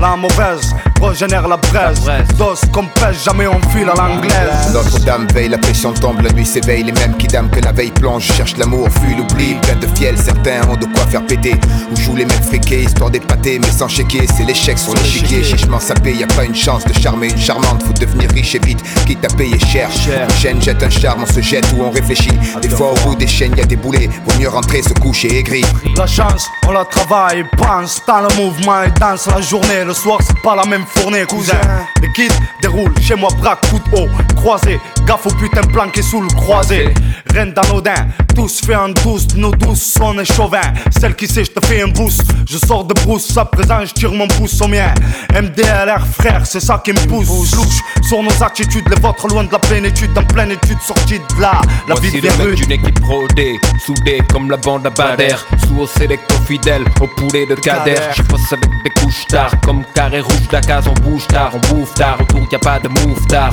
[0.00, 2.00] La mauvaise régénère la braise.
[2.38, 4.72] Dos comme pêche, jamais on file à l'anglaise.
[4.72, 6.84] Notre-Dame veille, la pression tombe, la nuit s'éveille.
[6.84, 9.54] Les mêmes qui dament que la veille plonge, cherchent l'amour, fuient l'oubli.
[9.54, 11.56] Plein de fiel, certains ont de quoi faire péter.
[11.90, 14.28] Où jouent les mecs friqués, histoire d'épater, mais sans chéquier.
[14.36, 16.12] C'est l'échec sur l'échiquier, chichement sapé.
[16.12, 18.82] Y a pas une chance de charmer une charmante, faut devenir riche et vite.
[19.04, 19.90] Quitte à payer cher.
[20.06, 22.38] Une chaîne jette un charme, on se jette ou on réfléchit.
[22.62, 24.08] Des fois, au bout des chaînes, y a des boulets.
[24.26, 25.64] Vaut mieux rentrer, se coucher aigri.
[25.96, 29.84] La chance, on la travaille, pense dans le mouvement et danse la journée.
[29.86, 31.60] Le soir, c'est pas la même fournée, cousin.
[32.02, 34.80] Les kids déroulent chez moi, braque, coup de haut, croisé.
[35.06, 36.92] Gaffe au putain planqué sous le croisé.
[37.32, 40.60] Reine d'anodin, tous fait en douce, nos douces, on est chauvin.
[40.98, 42.22] Celle qui sait, je te fais un boost.
[42.48, 44.92] Je sors de brousse, à présent, je tire mon pouce au mien.
[45.32, 47.28] MDLR, frère, c'est ça qui me pousse.
[47.54, 51.40] Louche sur nos attitudes, les vôtres loin de la plénitude, en pleine étude, sortie de
[51.40, 51.60] là.
[51.88, 55.36] La vie de les mecs d'une équipe rodée, soudée comme la bande à Bader.
[55.64, 57.94] Sous au sélecto fidèle, au poulet de Kader.
[58.16, 61.52] Je passe avec des couches tard, comme carré rouge de la case, on bouge tard,
[61.54, 62.18] on bouffe tard.
[62.20, 63.52] Autour y a pas de move tard.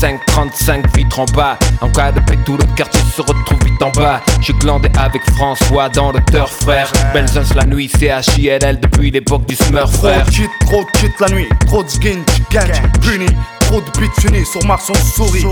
[0.00, 1.58] 5,35 vitres en bas.
[1.82, 4.22] En cas de paix, tout le quartier se retrouve vite en bas.
[4.40, 6.90] J'ai glandé avec François dans le turf, frère.
[7.12, 10.26] Belzens la nuit, CHILL depuis l'époque du Smurf, Trop frère.
[10.60, 13.26] trop de shit la nuit, trop de skin, ganj, puni,
[13.72, 15.46] trop de unis sur Mars on sourit.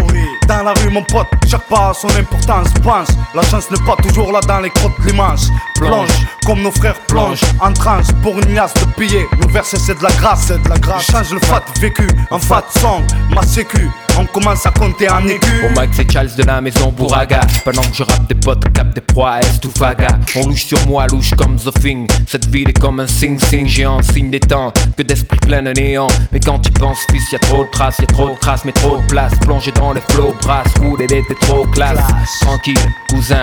[0.47, 3.97] Dans la rue mon pote, chaque pas a son importance, pense, la chance n'est pas
[3.97, 5.51] toujours là dans les crottes l'immense.
[5.77, 6.11] Plonge,
[6.45, 9.27] comme nos frères plongent, en transe pour une liasse de billets.
[9.41, 11.07] Nos versets c'est de la grâce, c'est de la grâce.
[11.11, 15.49] Change le fat vécu en fat song, ma sécu, on commence à compter en écu.
[15.65, 18.95] Au mic c'est Charles de la maison Bouraga Pendant que je rappe des potes, cap
[18.95, 22.07] des proies, est ou faga On louche sur moi, louche comme The Thing.
[22.27, 23.67] Cette ville est comme un sing-sing.
[23.67, 26.09] Géant, signe des temps Que d'esprit plein de néant.
[26.33, 28.65] Mais quand tu penses fils, y a trop de traces, y a trop de traces
[28.65, 32.01] Mais trop de place, plongé dans les flots, brasse Roule et t'es trop classe.
[32.41, 32.79] Tranquille,
[33.11, 33.41] cousin,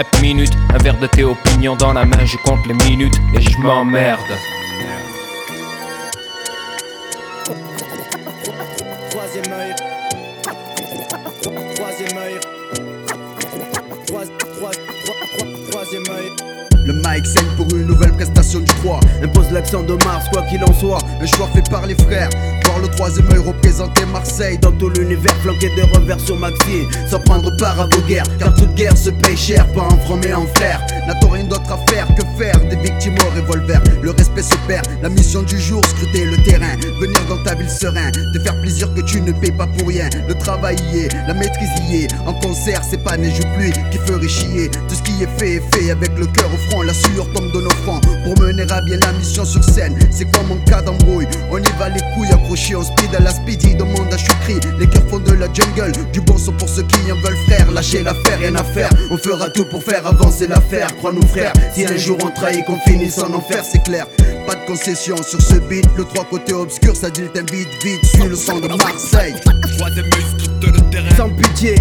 [0.00, 3.40] hep minute Un verre de thé opinion dans la main, je compte les minutes Et
[3.40, 4.20] je m'emmerde
[16.86, 20.62] Le mic saigne pour une nouvelle prestation du 3 Impose l'accent de Mars, quoi qu'il
[20.62, 20.98] en soit.
[21.20, 22.28] Un choix fait par les frères.
[22.64, 25.34] Voir le troisième œil représenter Marseille Dans tout l'univers.
[25.42, 28.26] Flanqué de revers sur Maxi Sans prendre part à vos guerres.
[28.38, 31.72] Car toute guerre se paye cher, pas en franc mais en frère N'a-t-on rien d'autre
[31.72, 33.80] à faire que faire Des victimes au revolver.
[34.02, 37.70] Le respect se perd, la mission du jour Scruter le terrain, venir dans ta ville
[37.70, 38.10] serein.
[38.34, 40.08] Te faire plaisir que tu ne payes pas pour rien.
[40.28, 42.08] Le travail y est, la maîtrise y est.
[42.26, 44.70] En concert c'est pas neige ou pluie qui ferait chier.
[44.88, 47.52] Tout ce qui est fait est fait avec le cœur au front La sueur tombe
[47.52, 50.82] de nos fronts Pour mener à bien la mission sur scène C'est comme en cas
[50.82, 51.26] d'embrouille.
[51.50, 54.86] On y va les couilles accrochées en speed à la speedy Demande à Choukri, les
[54.86, 58.02] cœurs font de la jungle Du bon son pour ceux qui en veulent frère Lâchez
[58.02, 58.90] l'affaire, rien à faire.
[59.10, 60.94] On fera tout pour faire avancer l'affaire.
[60.96, 64.06] Crois-nous frère, si un jour on trahit qu'on finisse en enfer c'est clair.
[64.46, 68.04] Pas de concession sur ce beat, le trois côtés obscur, ça dit le vite, vite,
[68.04, 69.34] suis le son de Marseille.
[71.16, 71.76] Sans pitié,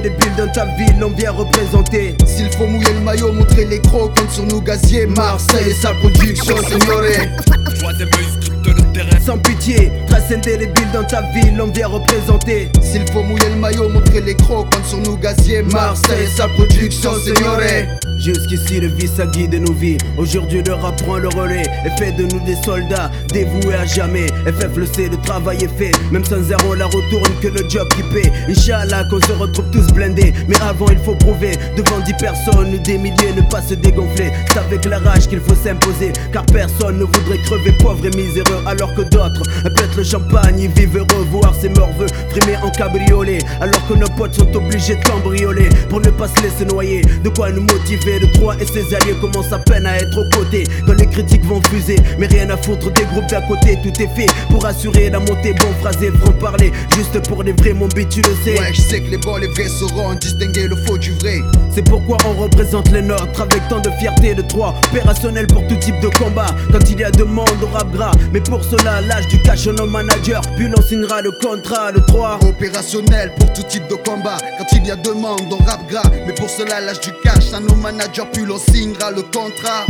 [0.00, 2.14] des bulles dans ta ville, on vient représenter.
[2.26, 5.06] S'il faut mouiller le maillot, montrer les crocs, compte sur nous gaziers.
[5.06, 9.20] Marseille et sa production, œil scrute le terrain.
[9.24, 12.68] Sans pitié, trace indélébile dans ta ville, on vient représenter.
[12.80, 16.48] S'il faut mouiller le maillot, montrer les crocs, quand sur nous gazier, Marseille et sa
[16.48, 17.86] production, signoré.
[18.20, 19.96] Jusqu'ici le vice a guidé nos vies.
[20.18, 23.10] Aujourd'hui le rap prend le relais Et fait de nous des soldats.
[23.32, 24.26] Dévoués à jamais.
[24.44, 25.92] FF le sait, le travail est fait.
[26.12, 28.30] Même sans zéro la retourne que le job qui paie.
[28.46, 30.34] Inch'Allah qu'on se retrouve tous blindés.
[30.48, 31.52] Mais avant il faut prouver.
[31.78, 34.30] Devant dix personnes ou des milliers ne pas se dégonfler.
[34.52, 36.12] C'est avec la rage qu'il faut s'imposer.
[36.30, 38.62] Car personne ne voudrait crever pauvre et miséreux.
[38.66, 41.26] Alors que d'autres pètent le champagne Ils vivent heureux.
[41.30, 43.38] Voir ses morveux frimer en cabriolet.
[43.62, 47.00] Alors que nos potes sont obligés de cambrioler Pour ne pas se laisser noyer.
[47.24, 50.28] De quoi nous motiver de Troyes et ses alliés commencent à peine à être aux
[50.36, 50.64] côtés.
[50.86, 54.08] Quand les critiques vont fuser Mais rien à foutre des groupes d'à côté Tout est
[54.16, 55.54] fait pour assurer la montée.
[55.54, 58.58] Bon phrasé, franc parler Juste pour les vrais mon beat tu le sais.
[58.58, 61.40] Ouais je sais que les bons les vrais sauront distinguer le faux du vrai.
[61.72, 65.76] C'est pourquoi on représente les nôtres Avec tant de fierté de Troyes Opérationnel pour tout
[65.76, 66.48] type de combat.
[66.72, 69.86] Quand il y a demande au rap gras Mais pour cela l'âge du cash nos
[69.86, 74.38] managers Puis l'on signera le contrat de 3 Opérationnel pour tout type de combat.
[74.58, 77.60] Quand il y a demande on rap gras Mais pour cela l'âge du cash à
[77.60, 79.86] nos managers manager, puis l'on signera le contrat.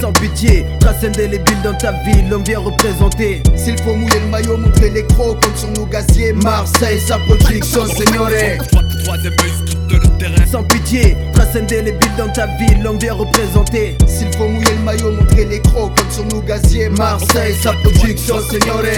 [0.00, 3.42] Sans pitié, trace indélébile dans ta ville, on vient représenter.
[3.56, 6.32] S'il faut mouiller le maillot, montrer les crocs comme sur nos gaziers.
[6.32, 8.58] Marseille, sa production, seigneuré.
[10.50, 13.96] Sans pitié, trace indélébile dans ta ville, on vient représenter.
[14.06, 16.88] S'il faut mouiller le maillot, montrer les crocs comme sur nos gaziers.
[16.90, 18.96] Marseille, sa production, seigneuré.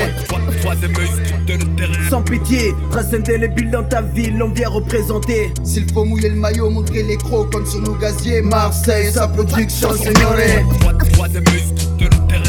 [2.10, 5.50] Sans pitié, trace indélébile dans ta ville, on vient représenter.
[5.64, 8.42] S'il faut mouiller le maillot, montrer les crocs comme sur nos gaziers.
[8.42, 10.64] Marseille, sa production, seigneuré.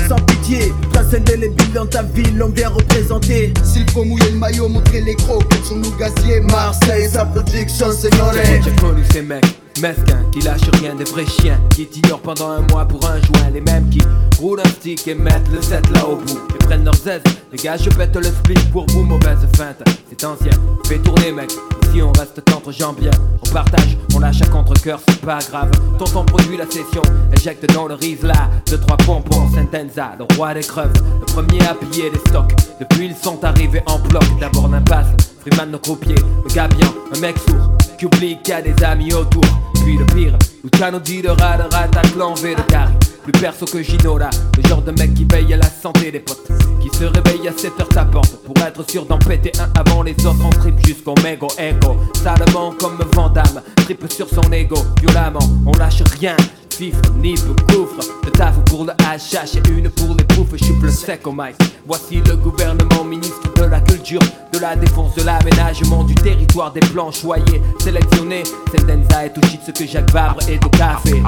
[0.09, 3.53] Sans pitié, trace indélébile dans ta ville, on vient représenter.
[3.63, 6.41] S'il faut mouiller le maillot, montrer les crocs comme sur nos gaziers.
[6.41, 8.61] Marseille, sa production, seigneuré.
[8.65, 12.61] J'ai connu ces mecs mesquins qui lâchent rien, des vrais chiens qui t'ignorent pendant un
[12.61, 13.99] mois pour un joint, les mêmes qui
[14.39, 17.23] roulent un stick et mettent le set là au bout et prennent leurs aises.
[17.51, 19.81] Les gars, je pète le split pour vous, mauvaise feinte.
[20.09, 20.51] C'est ancien,
[20.85, 21.51] fais tourner, mec.
[21.83, 23.11] Ici on reste qu'entre gens bien.
[23.45, 25.71] On partage, on lâche à contre-coeur, c'est pas grave.
[25.97, 27.01] Tonton produit la session,
[27.33, 28.49] éjecte dans le riz là.
[28.67, 30.93] Deux, trois pompons, Sentenza, le roi des creuves.
[31.19, 32.53] Le premier à piller les stocks.
[32.79, 34.23] Depuis ils sont arrivés en bloc.
[34.39, 35.07] D'abord l'impasse,
[35.41, 37.88] Freeman nos croupiers, le gars bien, un mec sourd.
[37.99, 39.43] Qui oublie qu'il y a des amis autour.
[39.83, 42.93] Puis le pire, Luciano dit de rat de rat à l'envers de carré.
[43.23, 46.47] Plus perso que Ginola, le genre de mec qui veille à la santé des potes.
[46.79, 50.01] Qui se réveille à 7 heures sa porte pour être sûr d'en péter un avant
[50.01, 50.39] les autres.
[50.45, 51.97] On trip jusqu'au mégo écho.
[52.23, 54.77] Salement comme Vandame, trip sur son ego.
[55.01, 56.37] Violemment, on lâche rien.
[56.79, 57.37] Fifre, nip,
[57.67, 61.27] gouffre, de taf pour le HH et une pour les poufs, je suis plus sec
[61.27, 61.53] au mic.
[61.85, 64.21] Voici le gouvernement ministre de la culture,
[64.53, 68.43] de la défense, de l'aménagement du territoire, des plans choyés, sélectionnés.
[68.71, 71.21] C'est Denza et tout shit ce que Jacques Vabre et de café.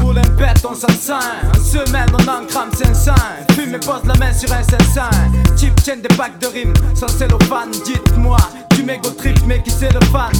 [0.00, 3.12] Roule un bête, on s'en En semaine, on en crame 500.
[3.52, 5.02] Fume et pose la main sur un 500.
[5.56, 7.70] Chip tienne des packs de rimes sans cellophane.
[7.84, 8.38] Dites-moi,
[8.82, 10.32] du mégo trip, mais qui c'est le fan?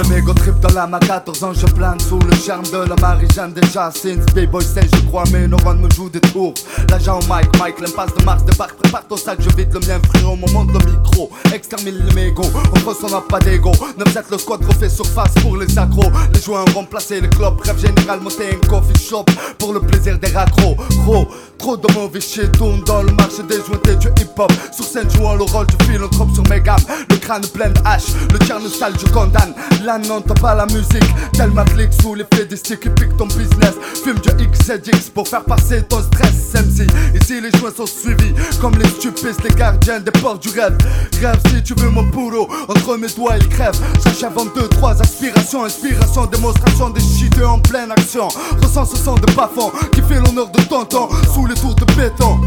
[0.00, 2.96] Le mégo trip dans la ma 14 ans je plane sous le charme de la
[2.96, 6.54] Marie-Jeanne déjà Since B-Boy sait je crois mes neurones me jouent des tours.
[6.88, 10.36] L'agent Mike, Mike, l'impasse de Mars débarque Prépare ton sac, je vide le mien frérot,
[10.36, 11.30] mon monde le micro.
[11.52, 13.72] Extermine le mégo, on ressent n'a pas d'ego.
[13.98, 16.10] 9-7 le squad refait surface pour les accros.
[16.32, 19.26] Les joueurs remplacé les clubs, rêve général monter un coffee shop
[19.58, 21.28] Pour le plaisir des raccros, gros
[21.60, 25.10] Trop de mauvais shit tourne dans le marché des jointés du hip hop Sur scène
[25.10, 26.80] jouant le rôle du philanthrope sur mes gammes.
[27.10, 29.52] Le crâne plein de hache, le tien sale je condamne
[29.90, 31.02] Là non t'as pas la musique.
[31.32, 33.74] Tellement clic sous des sticks qui piquent ton business.
[34.04, 36.86] Fume du XZX pour faire passer ton stress MC
[37.20, 40.78] Ici les joints sont suivis Comme les stupides, les gardiens des portes du rêve.
[41.20, 43.74] Rêve si tu veux mon boulot Entre mes doigts il crève
[44.04, 48.28] J'achève en deux, trois aspirations Inspiration, démonstration des shit en pleine action.
[48.62, 52.38] Ressens ce son de bafon Qui fait l'honneur de tonton Sous les tours de béton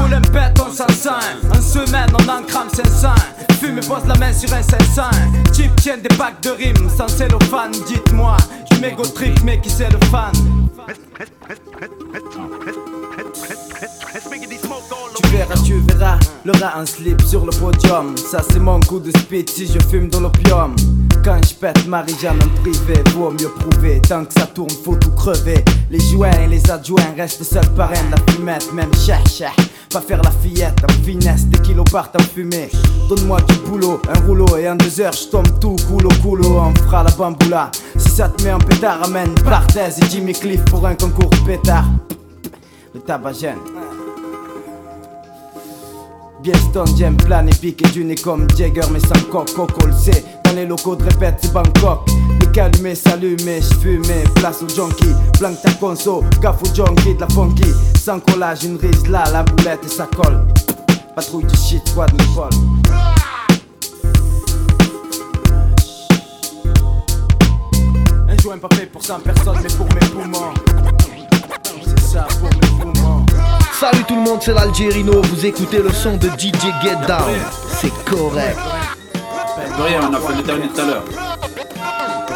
[0.00, 3.08] Roule un bête, on s'en En semaine, on en crame 500.
[3.60, 5.02] Fume et pose la main sur un 500.
[5.54, 7.72] Chip tienne des packs de rimes sans cellophane.
[7.86, 8.36] Dites-moi,
[8.70, 10.32] du mégo trip, mais qui c'est le fan?
[15.16, 18.16] Tu verras, tu verras, le rat en slip sur le podium.
[18.16, 20.74] Ça c'est mon coup de speed si je fume dans l'opium.
[21.28, 24.00] Quand je pète Marie-Jeanne en privé, vaut mieux prouver.
[24.00, 25.62] Tant que ça tourne, faut tout crever.
[25.90, 28.08] Les joints et les adjoints restent seuls parrains.
[28.10, 29.20] La fumette, même cher,
[29.92, 32.70] Pas faire la fillette en finesse, des kilos partent en fumée.
[33.10, 36.60] Donne-moi du boulot, un rouleau et en deux heures, je tombe tout coulo coulo.
[36.60, 37.72] On fera la bamboula.
[37.98, 41.40] Si ça te met en pétard, amène Barthez et Jimmy Cliff pour un concours de
[41.40, 41.84] pétard.
[42.94, 43.58] Le tabagène.
[46.42, 49.92] Bien stone, j'aime plan épique et du nez comme Jagger mais sans coq, coco le
[49.92, 52.08] sait Dans les locaux de répète c'est Bangkok.
[52.40, 54.02] Le calme s'allumer, j'fume,
[54.36, 57.70] place au junkie Blanc ta conso, gaffe au junkie de la funky.
[58.02, 60.46] Sans collage, une rise là, la boulette et ça colle.
[61.14, 62.48] Patrouille du shit, squad me colle.
[68.28, 70.54] Un joint pas fait pour 100 personnes mais pour mes poumons.
[71.84, 73.26] C'est ça pour mes poumons.
[73.78, 75.20] Salut tout le monde, c'est l'Algérino.
[75.20, 77.34] Vous écoutez le son de DJ Get Down.
[77.80, 78.58] C'est correct.
[79.78, 81.04] Rien, on a fait le dernier tout à l'heure.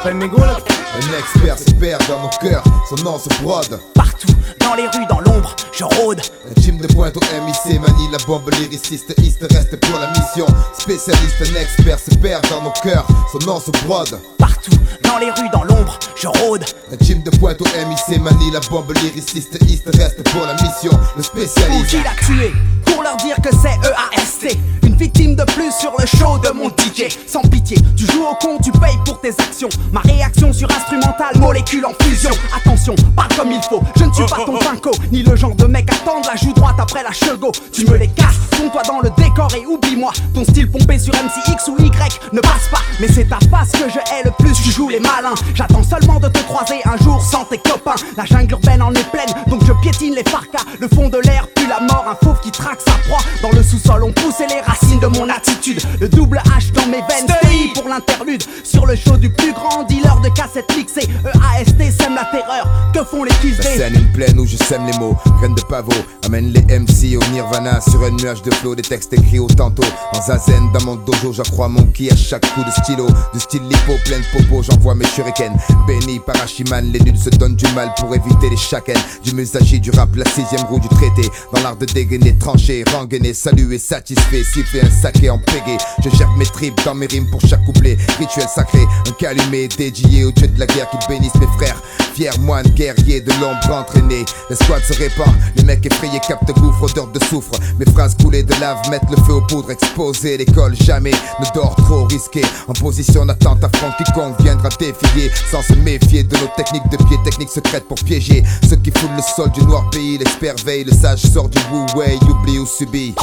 [0.05, 3.81] Un expert se perd dans nos cœurs, son nom se brode.
[3.95, 6.21] Partout, dans les rues, dans l'ombre, je rôde.
[6.49, 10.47] Un team de pointe au MIC manie la bombe lyriciste, East reste pour la mission.
[10.79, 14.19] Spécialiste, un expert se perd dans nos cœurs, son nom se brode.
[14.43, 14.73] Partout,
[15.05, 16.65] dans les rues, dans l'ombre, je rôde.
[16.93, 20.91] Un team de pointe au MIC manie la bombe lyriciste, East reste pour la mission.
[21.17, 21.91] Le spécialiste.
[21.91, 22.53] Qui l'a tué?
[22.85, 24.59] Pour leur dire que c'est EAST.
[24.83, 27.17] Une victime de plus sur le show de mon DJ.
[27.29, 29.69] Sans pitié, tu joues au con, tu payes pour tes actions.
[29.93, 32.33] Ma réaction sur instrumental, molécule en fusion.
[32.57, 33.81] Attention, parle comme il faut.
[33.97, 36.53] Je ne suis pas ton pinko, ni le genre de mec à tendre la joue
[36.53, 37.53] droite après la chego.
[37.73, 40.11] Tu me les casses, fonds-toi dans le décor et oublie-moi.
[40.35, 42.81] Ton style pompé sur MCX ou Y ne passe pas.
[43.01, 45.35] Mais c'est ta face que je hais le plus, tu joues les malins.
[45.55, 47.95] J'attends seulement de te croiser un jour sans tes copains.
[48.17, 50.65] La jungle urbaine en est pleine, donc je piétine les farcas.
[50.81, 53.21] Le fond de l'air pue la mort, un fauve qui traque sa proie.
[53.43, 55.81] Dans le sous-sol, on poussait les racines de mon attitude.
[56.01, 58.43] Le double H dans mes veines, stay pour l'interlude.
[58.65, 62.69] Sur le show du plus grand dealer de cassettes mixées, EAST sème la terreur.
[63.03, 65.61] Que font les fils La scène une plaine où je sème les mots, graines de
[65.63, 65.91] pavot,
[66.25, 69.83] amène les MC au nirvana sur un nuage de flow, des textes écrits au tantôt.
[70.15, 73.07] En zazen dans mon dojo, j'accrois mon ki à chaque coup de stylo.
[73.33, 75.57] Du style lipo, plein de popo, j'envoie mes shurikens.
[75.89, 79.01] Béni par Hachiman, les nuls se donnent du mal pour éviter les chakens.
[79.25, 81.29] Du musagi, du rap, la sixième roue du traité.
[81.53, 85.77] Dans l'art de dégainer, trancher, rengainer, saluer, satisfait, siffler un saké en pégé.
[86.05, 87.97] Je gère mes tripes dans mes rimes pour chaque couplet.
[88.21, 91.83] Rituel sacré, un calumet dédié au dieu de la guerre qui bénisse mes frères.
[92.15, 94.25] Fier moine, guerrier de l'ombre entraîné.
[94.51, 97.53] L'escouade se répand, les mecs effrayés captent gouffre, odeur de soufre.
[97.79, 100.37] Mes phrases coulées de lave mettent le feu aux poudres exposées.
[100.39, 102.43] L'école jamais ne dort trop risqué.
[102.69, 105.31] En position d'attente, affronte quiconque viendra défier.
[105.51, 108.43] Sans se méfier de nos techniques de pied, techniques secrètes pour piéger.
[108.69, 112.19] Ceux qui foulent le sol du noir pays, l'expert veille, le sage sort du wu-way,
[112.29, 113.15] oublie ou subit.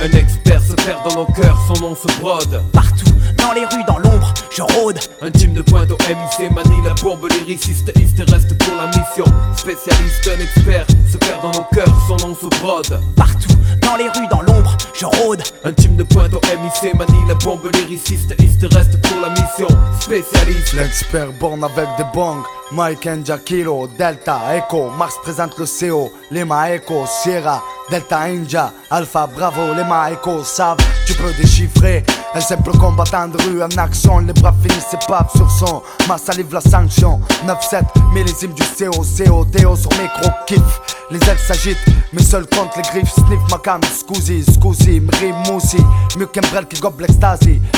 [0.00, 0.41] Un expert
[0.82, 2.62] se perd dans nos cœurs, son nom se brode.
[2.72, 4.98] Partout, dans les rues, dans l'ombre, je rôde.
[5.20, 9.24] Un team de pointe au MIC manie la bombe lyriciste, East reste pour la mission.
[9.56, 13.00] Spécialiste, un expert se perd dans nos cœurs, son nom se brode.
[13.16, 15.42] Partout, dans les rues, dans l'ombre, je rôde.
[15.64, 19.68] Un team de pointe au MIC manie la bombe lyriciste, East reste pour la mission.
[20.00, 20.74] Spécialiste.
[20.74, 22.42] L'expert born avec des bongs
[22.74, 29.26] Mike Ninja Kilo, Delta, Echo, Mars présente le CO, Lima Echo, Sierra, Delta Ninja, Alpha
[29.26, 32.02] Bravo, Lima Echo, savent, tu peux déchiffrer.
[32.34, 36.16] Un simple combattant de rue en action, les bras finissent et paf sur son, ma
[36.16, 37.20] salive la sanction.
[37.46, 37.82] 9-7,
[38.14, 40.80] millésime du CO, CO, Théo sur micro, kiff.
[41.10, 45.84] Les ailes s'agitent, mais seul contre les griffes, sniff ma cam, scousi, scousi, m'rime moussi,
[46.16, 47.02] mieux qu'un brel qui gobe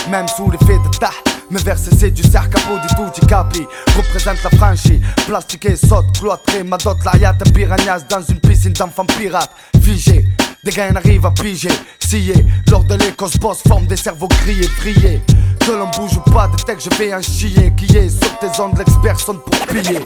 [0.09, 1.11] même sous l'effet de tah.
[1.51, 3.67] Me verser c'est du cerf capot du tout du capi.
[3.97, 5.01] Représente la franchise.
[5.27, 9.51] Plastiqué, saute, cloîtré Ma dot la yacht piranhas dans une piscine d'enfants pirates.
[9.83, 10.27] Figé
[10.65, 11.69] des gars arrivent à piger,
[12.01, 15.23] scier Lors de l'écosse boss forme des cerveaux grillés, brillés
[15.61, 17.73] Que l'on bouge ou pas, des textes je vais en chier.
[17.77, 20.01] Qui est sur tes ondes, l'expert sonne pour piller.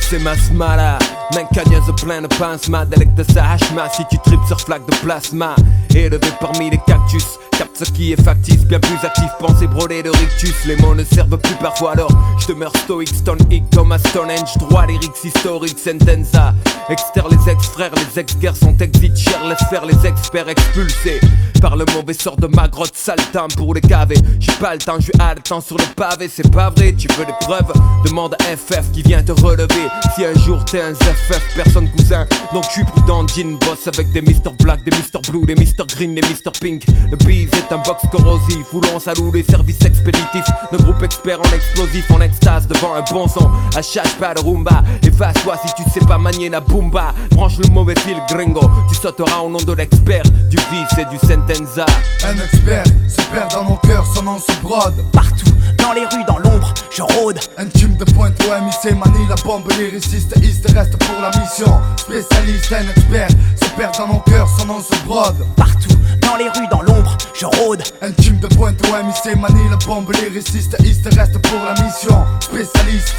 [0.00, 0.98] C'est ma smala,
[1.34, 5.54] Mancagnaise plein de pincements Délect de sa hachma si tu tripes sur flaque de plasma.
[5.94, 9.28] Élevé parmi les cactus Capte ce qui est factice, bien plus actif.
[9.38, 11.92] Pensée brodée de rictus, les mots ne servent plus parfois.
[11.92, 16.54] Alors je demeure stoïque, stone hic Thomas Stonehenge Droit lyrics historiques, sentenza.
[16.88, 21.20] Externe les ex-frères, les ex-guerres sont exit Cher laisse faire les experts expulsés
[21.60, 22.94] Par le mauvais sort de ma grotte
[23.30, 24.16] temps pour les caver.
[24.38, 27.34] J'ai pas le temps, je haletant sur le pavé C'est pas vrai, tu veux des
[27.42, 27.72] preuves?
[28.06, 29.86] Demande à FF qui vient te relever.
[30.14, 34.10] Si un jour t'es un FF, personne cousin Donc je suis prudent, jean boss avec
[34.12, 36.86] des Mr Black, des Mr Blue, des Mr Green, des Mr Pink.
[37.10, 41.54] Le bise est un box corrosif, voulons salut les services expéditifs Le groupe expert en
[41.54, 45.90] explosif, en extase devant un bon son À chaque pas de rumba, efface-toi si tu
[45.90, 47.14] sais pas manier la boomba.
[47.30, 50.22] Branche le mauvais fil gringo, tu sauteras au nom de l'expert.
[50.48, 51.86] Du vice et du sentenza.
[52.24, 55.04] Un expert se perd dans nos cœurs, son nom se brode.
[55.12, 57.38] Partout, dans les rues, dans l'ombre, je rôde.
[57.56, 61.80] Un team de pointe au MIC manie la bombe lyriciste East reste pour la mission.
[61.96, 63.28] Spécialiste, un expert
[63.60, 65.46] se perd dans nos cœurs, son nom se brode.
[65.56, 69.68] Partout, dans les rues, dans l'ombre, je rôde Un team de pointe au MIC manie
[69.68, 73.14] la bombe lyriciste East reste pour la mission Spécialiste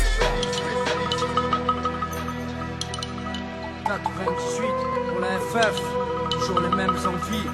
[3.99, 4.65] 98
[5.09, 5.81] pour la FF,
[6.29, 7.49] toujours les mêmes envies.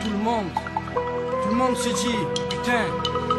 [0.00, 2.16] Tout le monde, tout le monde s'est dit,
[2.48, 2.84] putain,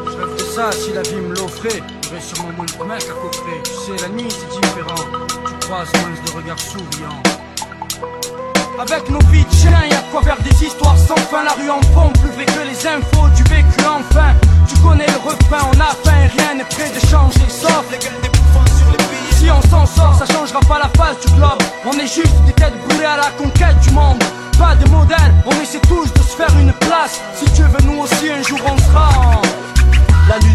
[0.06, 1.82] je rêve de ça si la vie me l'offrait.
[2.04, 3.62] J'aurais sûrement moins de mec à coffrer.
[3.64, 4.96] Tu sais, la nuit c'est différent,
[5.48, 7.24] tu croises moins de regards souriants.
[8.80, 11.44] Avec nos vies de chien, y'a de quoi faire des histoires sans fin.
[11.44, 14.34] La rue en fond, plus vrai que les infos du vécu enfin.
[14.68, 18.22] Tu connais le refrain, on a faim, rien n'est prêt de changer, sauf les gueules
[18.22, 18.34] des
[18.78, 19.34] sur les pays.
[19.38, 21.62] Si on s'en sort, ça changera pas la face du globe.
[21.86, 24.24] On est juste des têtes brûlées à la conquête du monde.
[24.58, 27.22] Pas de modèle, on essaie tous de se faire une place.
[27.36, 28.78] Si tu veux, nous aussi un jour on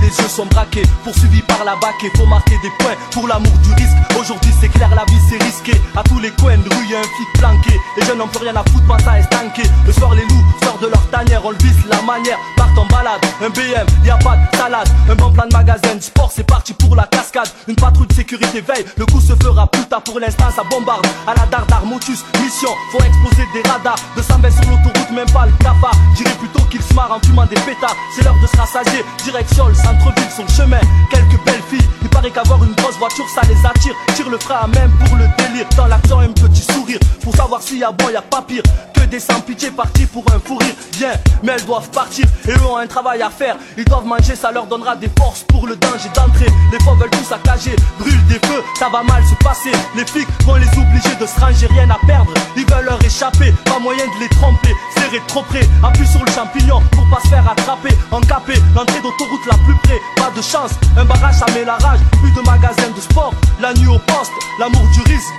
[0.08, 3.52] les yeux sont braqués, poursuivis par la bac et faut marquer des points pour l'amour
[3.62, 3.96] du risque.
[4.18, 5.72] Aujourd'hui c'est clair, la vie c'est risqué.
[5.96, 7.74] À tous les coins de rue y'a un flic planqué.
[7.96, 9.62] Les jeunes n'ont plus rien à foutre, pas ça estanqué.
[9.86, 12.38] Le soir les loups sortent de leur tanière, on le visse la manière.
[12.56, 14.88] Partent en balade, un BM, y a pas de salade.
[15.10, 17.48] Un bon plan de magasin, sport c'est parti pour la cascade.
[17.66, 21.06] Une patrouille de sécurité veille, le coup se fera plus tard pour l'instant ça bombarde.
[21.26, 23.98] À la dardar, motus, mission, faut exploser des radars.
[24.16, 25.96] 220 sur l'autoroute, même pas le cafard.
[26.16, 27.96] Dirais plutôt qu'ils se marrent en fumant des pétards.
[28.14, 30.80] C'est l'heure de se rassasier, direction le centre-ville, son chemin,
[31.10, 31.88] quelques belles filles.
[32.02, 33.94] Il paraît qu'avoir une grosse voiture, ça les attire.
[34.14, 35.66] Tire le frein à même pour le délire.
[35.76, 36.98] Dans l'action, un petit sourire.
[37.22, 38.62] Pour savoir s'il y a bon, y a pas pire.
[38.94, 40.74] Que des sans-pitié partis pour un fou rire.
[40.98, 43.56] Bien, mais elles doivent partir et eux ont un travail à faire.
[43.76, 46.46] Ils doivent manger, ça leur donnera des forces pour le danger d'entrer.
[46.72, 49.70] Les fois veulent tout saccager, brûlent des feux, ça va mal se passer.
[49.94, 52.32] Les flics vont les obliger de se ranger, rien à perdre.
[52.56, 54.74] Ils veulent leur échapper, pas moyen de les tromper.
[54.96, 57.94] Serrer trop près, appuie sur le champignon pour pas se faire attraper.
[58.10, 60.72] Encapé, l'entrée d'autoroute la plus près, pas de chance.
[60.96, 62.00] Un barrage, ça met la rage.
[62.20, 65.34] Plus de magasins de sport, la nuit au poste, l'amour du risque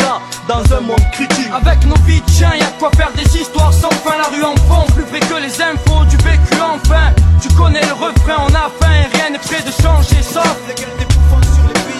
[0.48, 1.52] dans un monde critique.
[1.54, 4.18] Avec nos vies de chiens, y'a quoi faire des histoires sans fin.
[4.18, 7.14] La rue en fond, plus vrai que les infos du vécu enfin.
[7.42, 10.58] Tu connais le refrain, on a faim, rien n'est prêt de changer, sauf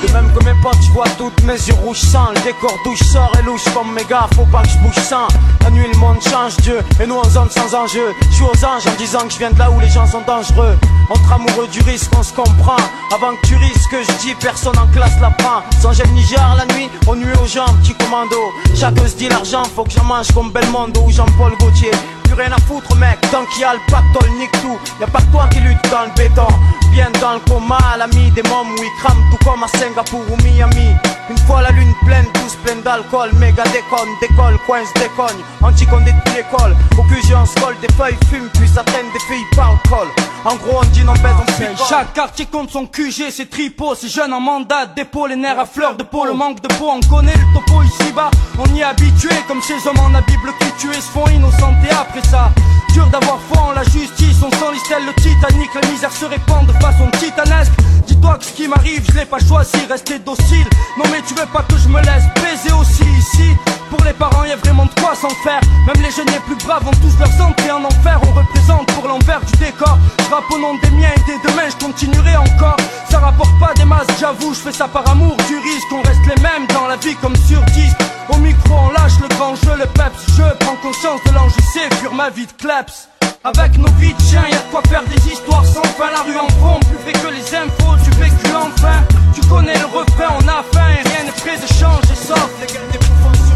[0.02, 3.04] De même que mes potes, je vois toutes mes yeux rouges sang Le décor douche
[3.04, 5.28] sort et louche comme mes gars, faut pas que je bouge sans.
[5.64, 8.14] La nuit le monde change Dieu et nous en zone sans enjeu.
[8.30, 10.22] Je suis aux anges en disant que je viens de là où les gens sont
[10.26, 10.78] dangereux.
[11.10, 12.78] Entre amoureux du risque on se comprend.
[13.14, 15.64] Avant que tu risques je dis personne en classe la prend.
[15.82, 18.38] Sans gel Niger la nuit on nuit aux gens petit commando.
[18.76, 21.92] Chacun se dit l'argent faut que j'en mange comme Belmondo ou Jean-Paul Gaultier.
[22.24, 24.78] Plus rien à foutre mec Tant qu'il y a le pactole nique tout.
[25.02, 26.48] Y'a pas que toi qui lutte dans le béton.
[26.92, 30.30] Bien dans le coma l'ami des mômes où ils crament tout comme à venga por
[30.62, 36.12] a Une fois la lune pleine tous pleins d'alcool Méga déconne, décolle, coince, décogne Anticondé
[36.12, 39.46] de l'école Au QG on se colle des feuilles fument Puis ça traîne des filles
[39.56, 40.08] par le col.
[40.46, 41.88] En gros on dit non bête on picole.
[41.90, 45.66] Chaque quartier compte son QG, ses tripots, ses jeunes en mandat, dépôt, les nerfs à
[45.66, 48.80] fleur de peau, le manque de peau, on connaît le topo ici bas, on y
[48.80, 52.24] est habitué, comme ces hommes en la Bible qui tués se font innocents et après
[52.30, 52.52] ça,
[52.94, 56.66] dur d'avoir foi en la justice, on sent l'istel le Titanic, la misère se répand
[56.66, 57.74] de façon titanesque,
[58.08, 60.68] dis-toi que ce qui m'arrive, je l'ai pas choisi, rester docile,
[60.98, 63.56] non mais tu veux pas que je me laisse baiser aussi ici,
[63.90, 66.56] pour les parents y a vraiment de quoi s'en faire, même les jeunes les plus
[66.66, 70.52] braves ont tous leurs entrées en enfer, on représente pour l'envers du décor, je rappe
[70.52, 72.78] au nom des miens et dès demain je continuerai encore.
[73.10, 75.36] Ça rapporte pas des masses j'avoue je fais ça par amour.
[75.48, 77.98] Du risque On reste les mêmes dans la vie comme sur disque
[78.30, 80.38] Au micro on lâche le grand jeu le peps.
[80.38, 83.10] Je prends conscience de l'enjeu c'est fuir ma vie de kleps
[83.44, 86.12] avec nos vies de chiens, y'a de quoi faire des histoires sans fin.
[86.12, 89.04] La rue en fond, plus vrai que les infos du vécu enfin.
[89.34, 92.68] Tu connais le refrain, on a faim et rien n'est prêt de changer sauf les
[92.68, 92.82] sur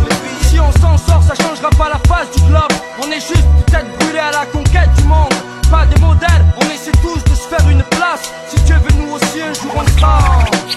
[0.07, 2.71] les Si on s'en sort, ça changera pas la face du globe.
[3.01, 5.33] On est juste peut-être brûlés à la conquête du monde
[5.73, 8.31] Pas des modèles, on essaie tous de se faire une place.
[8.47, 10.19] Si Dieu veut nous aussi un jour on sera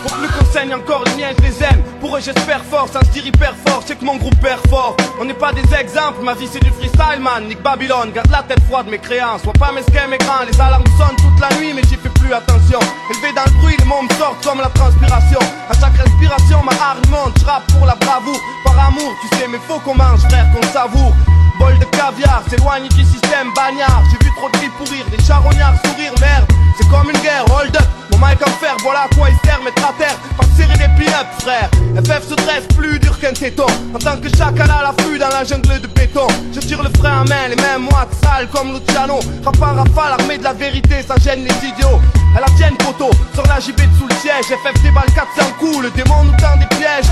[0.02, 1.82] Pour plus qu'on encore les miens je les aime.
[2.00, 3.82] Pour eux j'espère fort, ça se dire hyper fort.
[3.84, 4.96] C'est que mon groupe perd fort.
[5.20, 7.46] On n'est pas des exemples, ma vie c'est du freestyle man.
[7.46, 9.42] Nick Babylone, garde la tête froide mes créances.
[9.42, 12.32] Sois pas mesquin mais grand, les alarmes sonnent toute la nuit Mais j'y fais plus
[12.32, 12.80] attention.
[13.10, 15.40] Élevé dans le bruit, les mots me sortent comme la transpiration.
[15.68, 17.36] À chaque respiration ma hargne monte.
[17.36, 21.12] Je pour la bravoure, par amour Tu sais mais faut qu'on mange frère, qu'on savoure
[21.58, 24.02] Bol de caviar, s'éloigne du système bagnard.
[24.10, 26.46] J'ai vu trop de filles pourrir, des charognards sourire Merde,
[26.76, 29.62] c'est comme une guerre, hold up Mon mic en fer, voilà à quoi il sert,
[29.62, 30.16] mettre à terre.
[30.36, 31.70] Pas serrer des pin-up frère.
[31.96, 33.66] FF se dresse plus dur qu'un téton.
[33.94, 36.26] En tant que chacal à l'affût dans la jungle de béton.
[36.52, 40.20] Je tire le frein à main, les mêmes moites sales comme Luciano Rap en rafale,
[40.20, 42.00] armé de la vérité, ça gêne les idiots.
[42.34, 44.44] Elle la tienne poteau, sur la JB sous le siège.
[44.44, 47.10] FF déballe 400 coups, le démon nous tend des pièges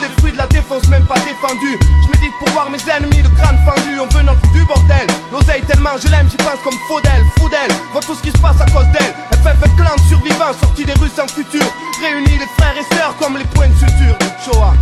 [0.00, 3.28] des fruits de la défense même pas défendu Je médite pour voir mes ennemis, le
[3.30, 5.06] crâne fendu On veut notre du bordel.
[5.32, 7.24] L'oseille tellement je l'aime, j'y pense comme Faudel.
[7.38, 9.14] Faudel, voit tout ce qui se passe à cause d'elle.
[9.42, 11.64] FF est clan de survivants, sortis des rues sans futur.
[12.00, 14.16] Réunis les frères et sœurs comme les points de suture.
[14.44, 14.74] Shoah.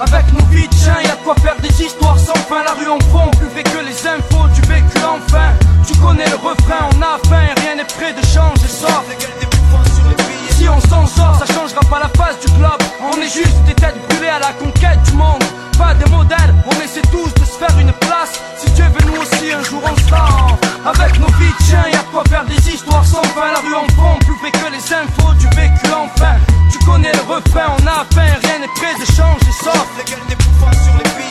[0.00, 2.64] Avec nos vies de y'a de quoi faire des histoires sans fin.
[2.64, 5.52] La rue en fond, plus fait que les infos du vécu enfin.
[5.86, 9.04] Tu connais le refrain, on a faim, rien n'est prêt de changer sauf
[10.62, 12.82] si on s'en sort, ça changera pas la face du globe.
[13.00, 15.42] On est juste des têtes brûlées à la conquête du monde.
[15.76, 18.40] Pas des modèles, on essaie tous de se faire une place.
[18.58, 20.56] Si Dieu veut, nous aussi un jour on sera.
[20.86, 23.50] Avec nos vies, tiens, y'a quoi faire des histoires sans fin.
[23.52, 26.36] La rue en fond, plus fait que les infos du vécu enfin.
[26.70, 29.86] Tu connais le refrain, on a peine, rien n'est prêt de changer sauf.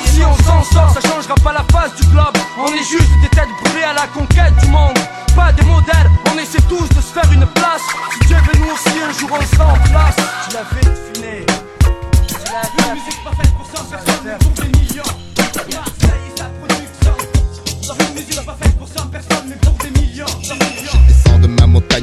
[0.06, 2.36] Si on s'en sort, ça changera pas la face du globe.
[2.60, 4.98] On est juste des têtes brûlées à la conquête du monde.
[5.36, 6.10] Pas des modèles,
[6.52, 7.82] essaie tous de se faire une place.
[8.12, 10.16] Si Dieu veut nous aussi, un jour on sera en place.
[10.48, 11.46] Tu l'avais deviné.
[12.52, 15.04] La musique pas faite pour 100 personnes, mais pour des millions.
[15.72, 17.16] Marseille et sa production.
[18.00, 20.61] Une musique pas faite pour 100 personnes, mais pour des millions.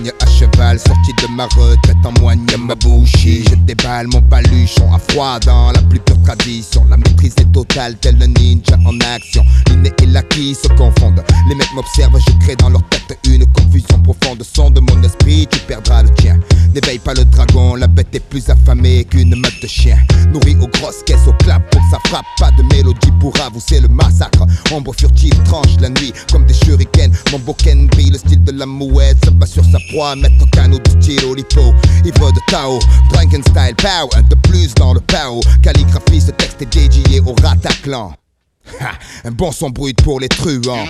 [0.07, 3.45] À cheval, sorti de ma retraite en moigne ma bouchie.
[3.49, 6.85] Je déballe mon paluchon à froid dans la plus pure tradition.
[6.89, 9.45] La maîtrise est totale, tel le ninja en action.
[9.69, 11.23] L'inné et l'acquis se confondent.
[11.49, 14.43] Les mecs m'observent, je crée dans leur tête une confusion profonde.
[14.43, 16.39] Son de mon esprit, tu perdras le tien.
[16.75, 19.99] N'éveille pas le dragon, la bête est plus affamée qu'une meute de chiens.
[20.33, 22.27] Nourrie aux grosses caisses, au clap pour que ça frappe.
[22.39, 24.47] Pas de mélodie pour avouer le massacre.
[24.73, 27.17] Ombre furtive tranche la nuit comme des shurikens.
[27.33, 30.17] Mon boken brille, le style de la mouette se bat sur sa proie.
[30.17, 31.75] Mettre au canot du stylo lipo.
[32.05, 32.79] Ivre de Tao,
[33.11, 34.09] Drunken style power.
[34.17, 35.41] Un de plus dans le Pao.
[35.63, 38.13] Calligraphie, ce texte est dédié au Rataclan.
[38.81, 38.91] Ha,
[39.25, 40.87] un bon son brut pour les truands.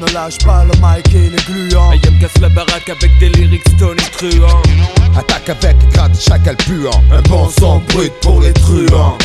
[0.00, 1.90] Ne lâche pas le mic et les gluants.
[1.92, 4.62] Ayam casse la baraque avec des lyrics stone et truands.
[5.16, 7.02] Attaque avec grade chacal puant.
[7.12, 9.16] Un bon son brut pour les truands.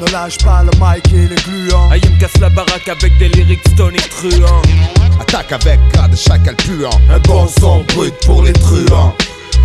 [0.00, 1.90] Ne lâche pas le mic et les gluants.
[1.90, 4.62] Ayam casse la baraque avec des lyrics stone et truands.
[5.20, 6.88] Attaque avec grade chacal puant.
[7.10, 9.14] Un bon son brut pour les truands.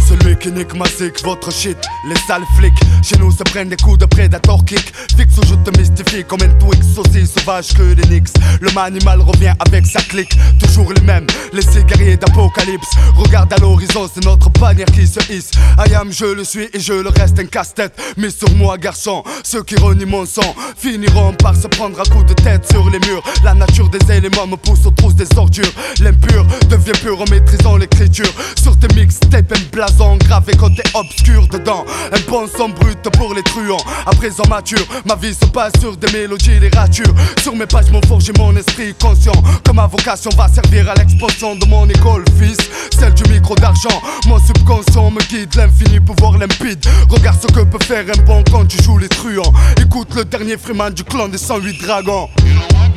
[0.07, 1.77] Celui qui nique ma sick, votre shit,
[2.07, 2.73] les sales flics.
[3.03, 4.93] Chez nous se prennent des coups de prédator kick.
[5.17, 8.31] Fixe ou je te mystifie comme un Twix, aussi sauvage que des Nix.
[8.61, 12.89] Le manimal revient avec sa clique, toujours les mêmes, les guerriers d'apocalypse.
[13.15, 15.51] Regarde à l'horizon, c'est notre bannière qui se hisse.
[15.77, 17.99] I am, je le suis et je le reste un casse-tête.
[18.17, 22.25] Mais sur moi, garçon, ceux qui renient mon sang finiront par se prendre à coups
[22.25, 23.23] de tête sur les murs.
[23.43, 25.71] La nature des éléments me pousse aux trousses des ordures.
[25.99, 28.31] L'impur devient pur en maîtrisant l'écriture.
[28.61, 31.86] Sur tes mixtapes, un blason gravé côté obscur dedans.
[32.11, 33.83] Un bon son brut pour les truands.
[34.05, 37.13] À présent mature, ma vie se passe sur des mélodies, les ratures.
[37.41, 39.33] Sur mes pages, m'ont forgé mon esprit conscient.
[39.63, 42.57] Que ma vocation va servir à l'expansion de mon école, fils.
[42.97, 44.01] Celle du micro d'argent.
[44.27, 46.83] Mon subconscient me guide, l'infini pouvoir limpide.
[47.09, 49.53] Regarde ce que peut faire un bon quand tu joues les truands.
[49.81, 52.29] Écoute le dernier Freeman du clan des 108 dragons.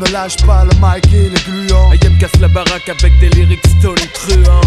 [0.01, 1.91] Ne lâche pas le mic et les gluants.
[1.91, 4.61] Ayam casse la baraque avec des lyrics stone et truands.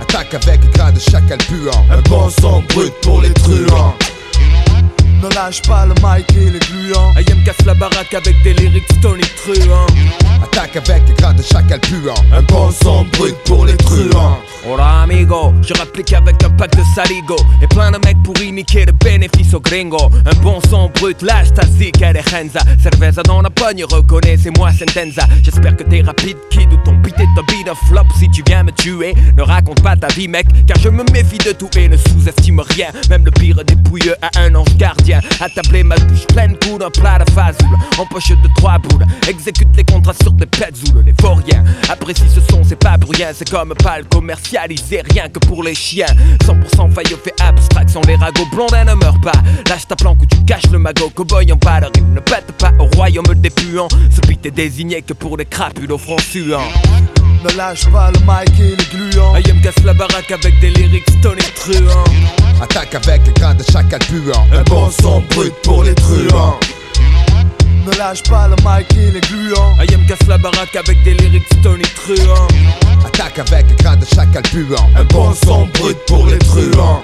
[0.00, 3.96] Attaque avec grade chacal Un bon son brut pour les truands.
[5.22, 7.12] Ne lâche pas le mic et les gluants.
[7.16, 9.86] Ayam casse la baraque avec des lyrics stone et truands.
[10.42, 12.14] Attaque avec grade chacal puant.
[12.32, 14.38] Un bon son brut pour les truands.
[14.68, 18.84] Hola amigo, je réplique avec un pack de saligo Et plein de mecs pour niquer
[18.84, 23.22] le bénéfice au gringo Un bon son brut, lâche ta zik, elle est Renza Cerveza
[23.22, 27.18] dans la pogne, reconnais, c'est moi Sentenza J'espère que t'es rapide, kid, ou ton beat
[27.18, 30.28] est un beat of flop Si tu viens me tuer, ne raconte pas ta vie
[30.28, 33.76] mec Car je me méfie de tout et ne sous-estime rien Même le pire des
[33.76, 35.09] pouilleux a un ange gardien
[35.40, 37.76] Attablé ma bouche pleine coup d'un plat de fazoule.
[37.98, 42.40] En poche de trois boules, exécute les contrats sur des pets les vauriens Apprécie ce
[42.50, 46.06] son, c'est pas pour rien, c'est comme pas le commercialisé rien que pour les chiens.
[46.44, 49.32] 100% faillot fait abstraction, les ragots blondins ne meurent pas.
[49.68, 52.72] Lâche ta planque ou tu caches le magot, cowboy en palerie Ne pète pas.
[52.78, 53.88] Au royaume des puants.
[54.10, 56.16] Ce beat est désigné que pour les crapules au front
[57.42, 61.08] Ne lâche pas le mic et les gluants Ayam casse la baraque avec des lyrics
[61.18, 62.04] stone et truands
[62.60, 64.46] Attaque avec le grain de chacal puant.
[64.52, 66.60] Un bon son brut pour les truands.
[67.86, 69.74] Ne lâche pas le mic et les gluants.
[69.78, 72.48] Ayam casse la baraque avec des lyrics stone et truands.
[73.06, 74.90] Attaque avec le grain de chacal puant.
[74.94, 77.02] Un bon son brut pour les truands.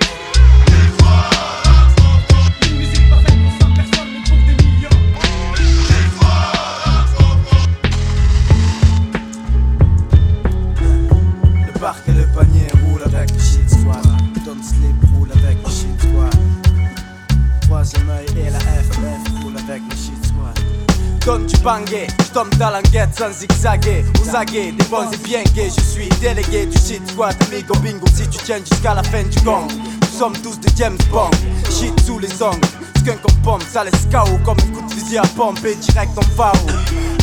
[21.27, 22.71] Donne du bangé, je tombe dans
[23.19, 24.05] sans zigzaguer.
[24.23, 25.73] Aux aguets, des bons et bien gays.
[25.77, 29.41] Je suis délégué du shit squad Amigo bingo, si tu tiens jusqu'à la fin du
[29.41, 31.33] gong Nous sommes tous des James Bond.
[31.69, 32.61] Shit sous les ongles.
[32.99, 36.13] Skunk en pompe, ça laisse KO Comme un coup de fusil à pompe et direct
[36.17, 36.53] on va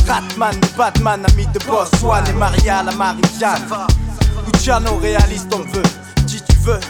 [0.06, 1.88] Ratman, Batman, ami de boss.
[1.98, 3.62] Swan et Maria, la Marie-Jeanne
[4.52, 5.82] Luciano, réaliste on veut.
[6.26, 6.80] Si tu veux?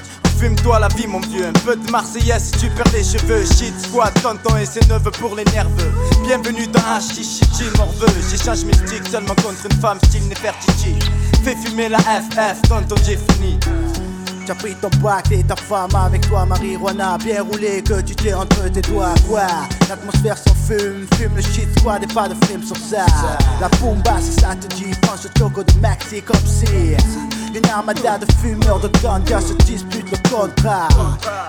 [0.45, 3.47] Fume-toi la vie mon vieux, un peu de Marseillaise si tu perds les cheveux.
[3.47, 5.90] Shit squad, tonton et ses neveux pour les nerveux.
[6.22, 10.99] Bienvenue dans chill morveux J'échange mes sticks seulement contre une femme style Nefertiti.
[11.42, 13.59] Fais fumer la FF, tonton j'ai fini
[14.47, 18.34] T'as pris ton bac et ta femme avec toi, marijuana bien roulé que tu t'es
[18.34, 19.14] entre tes doigts.
[19.26, 19.47] Quoi?
[19.88, 23.07] L'atmosphère sans fume, fume le shit squad et pas de film sur ça.
[23.59, 26.95] La bomba, si ça te dit, pense le choco de Maxi comme si.
[27.55, 30.88] Une armada de fumeurs de ganja se dispute le contrat.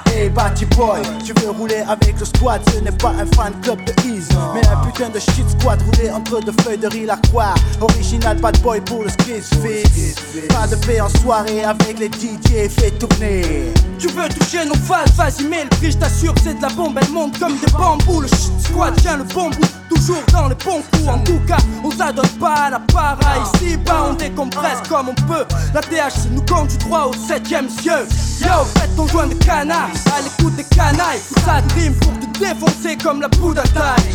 [0.06, 3.84] Hey Batty Boy, tu veux rouler avec le squad, ce n'est pas un fan club
[3.86, 7.18] de Ease, mais un putain de shit squad roulé entre deux feuilles de riz la
[7.18, 7.56] croix.
[7.82, 10.16] Original bad boy pour le squeeze fix.
[10.50, 12.70] Pas de paix en soirée avec les DJ,
[13.98, 17.00] Tu veux toucher nos phases, vas-y mets le prix, je t'assure c'est de la bombe,
[17.02, 18.22] elle monte comme des bambous.
[18.22, 21.08] Le squad tient le bon bout, toujours dans les bons coups.
[21.08, 23.18] En tout cas, on s'adonne pas à la para.
[23.56, 25.46] Ici bas on décompresse comme on peut.
[25.74, 28.06] La THC nous compte du 3 au 7ème cieux
[28.42, 31.22] Yo, faites ton joint de canard, à l'écoute des canailles.
[31.28, 34.12] Tout ça dream pour te défoncer comme la poudre à taille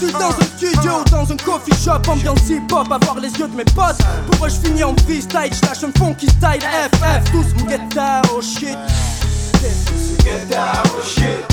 [0.00, 3.48] Je suis dans un studio ou dans un coffee shop Ambiance hip-hop, avoir les yeux
[3.48, 3.98] de mes potes
[4.30, 7.80] Pour eux je finis en freestyle, je lâche un funky style FF, tous mon get
[8.32, 8.76] oh shit
[10.24, 11.44] Get down, shit.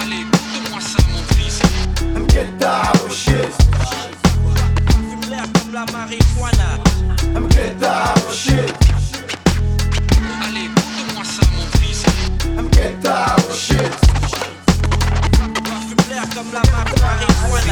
[0.00, 1.60] Allez, donne-moi ça mon fils
[2.28, 3.52] Get down, shit.
[4.90, 6.78] Fume l'air comme la marijuana
[7.50, 8.74] Get down, shit.
[10.46, 12.04] Allez, donne-moi ça mon fils
[12.72, 14.15] Get down, shit.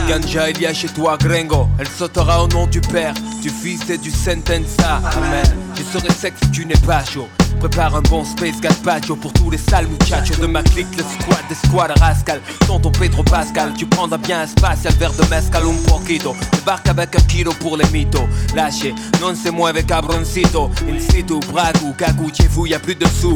[0.09, 1.69] Ganja il y a chez toi Gringo.
[1.79, 5.45] Elle sautera au nom du Père, du Fils et du Sentenza Amen.
[5.77, 7.29] Je serai sec si tu n'es pas chaud
[7.65, 11.49] Prépare un bon space gazpacho pour tous les sales muchachos de ma clique Le squad
[11.49, 12.43] des squads rascal.
[12.67, 16.37] Tonton Pedro Pascal Tu prendras bien un spatial verre de mezcal un poquito.
[16.53, 18.29] Débarque avec un kilo pour les mythos.
[18.55, 20.71] Lâchez, non moi avec cabroncito.
[20.87, 23.35] In situ, bragu, cagou, chez vous y'a plus de sous.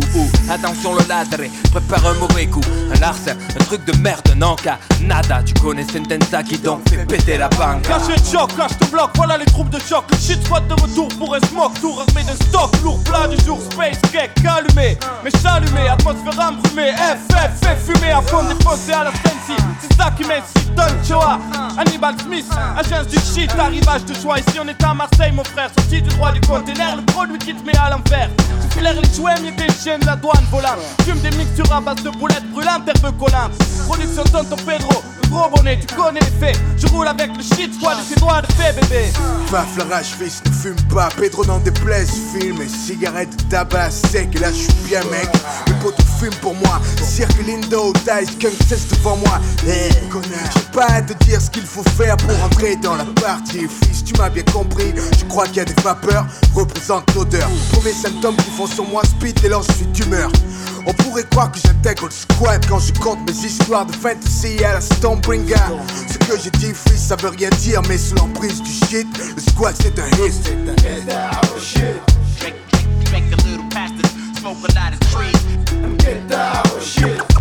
[0.51, 2.61] Attention le ladre, prépare un mauvais coup.
[2.95, 7.07] Un larcin, un truc de merde, non cas Nada, tu connais Sentenza qui donc fait
[7.07, 7.81] péter la banque.
[7.89, 10.05] Caché de choc, cache ton bloc, voilà les troupes de choc.
[10.11, 13.43] Le shit squad de retour pour un smoke, tour armé de stock, lourd plat du
[13.47, 19.05] jour, space cake, allumé, mais allumé, atmosphère embrumée, FF, fait fumer à fond défoncé à
[19.05, 19.57] la Sensi.
[19.81, 21.39] C'est ça qui m'excite, Don Choa,
[21.77, 22.47] Hannibal Smith,
[22.77, 24.39] agence du shit, arrivage de choix.
[24.39, 27.55] Ici on est à Marseille, mon frère, sorti du droit du conteneur, le produit qui
[27.55, 28.31] te met à l'envers.
[28.63, 30.79] Tu filaires les jouets, mieux des chiens de la douane volante.
[31.05, 33.53] Fume des mixtures à base de boulettes brûlantes, herbe collante.
[33.87, 36.59] Production Tonton Pedro, le gros bonnet, tu connais les faits.
[36.77, 39.07] Je roule avec le shit squad et ses doigts de fait, bébé.
[39.51, 44.29] Paf la rage fils ne fume pas Pedro n'en déplaise Filme et cigarette tabac sec
[44.35, 45.29] Et là je suis bien mec
[45.67, 50.79] Le poteau fume pour moi Cirque Lindo Dice Kung cesse devant moi Eh connard J'ai
[50.79, 54.15] pas à te dire ce qu'il faut faire Pour entrer dans la partie Fils tu
[54.15, 58.51] m'as bien compris Je crois qu'il y a des vapeurs Représente l'odeur Premier symptômes qui
[58.51, 60.31] font sur moi speed Dès lors je suis d'humeur
[60.87, 64.73] on pourrait croire que j'intègre le squad quand je compte mes histoires de fantasy à
[64.75, 65.55] la Stonebringer.
[66.11, 69.07] Ce que j'ai dit, fils, ça veut rien dire, mais sous l'emprise du shit,
[69.37, 70.33] le squad c'est un hit.
[74.55, 77.38] Smoke a lot of trees Get down, oh shit.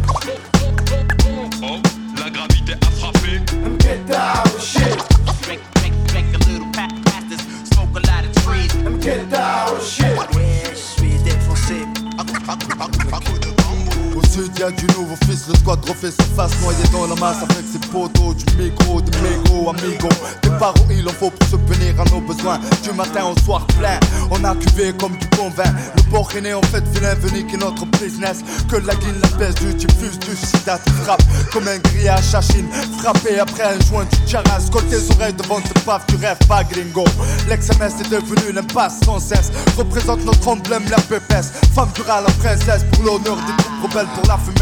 [14.59, 17.79] Y'a du nouveau fils, le squad refait sa face noyé dans la masse avec ses
[17.89, 20.09] poteaux, du micro, des mégots, amigo.
[20.43, 22.59] Des barreaux, il en faut pour se punir à nos besoins.
[22.83, 23.99] Du matin au soir plein,
[24.31, 25.71] on a cuvé comme du bon vin.
[25.95, 28.39] Le port est né en fait vilain, venu qui notre business.
[28.69, 32.41] Que la guine, la peste du diffuse, du sida te frappe comme un grillage à
[32.41, 32.67] Chine.
[32.99, 36.63] Frappé après un joint du charas, colle tes oreilles devant te paf, tu rêves pas
[36.63, 37.05] gringo.
[37.47, 39.51] L'ex-MS est devenu l'impasse sans cesse.
[39.77, 41.51] Représente notre emblème, la pépesse.
[41.75, 44.56] Femme durale, la princesse pour l'honneur des troupes rebelles, pour la fumette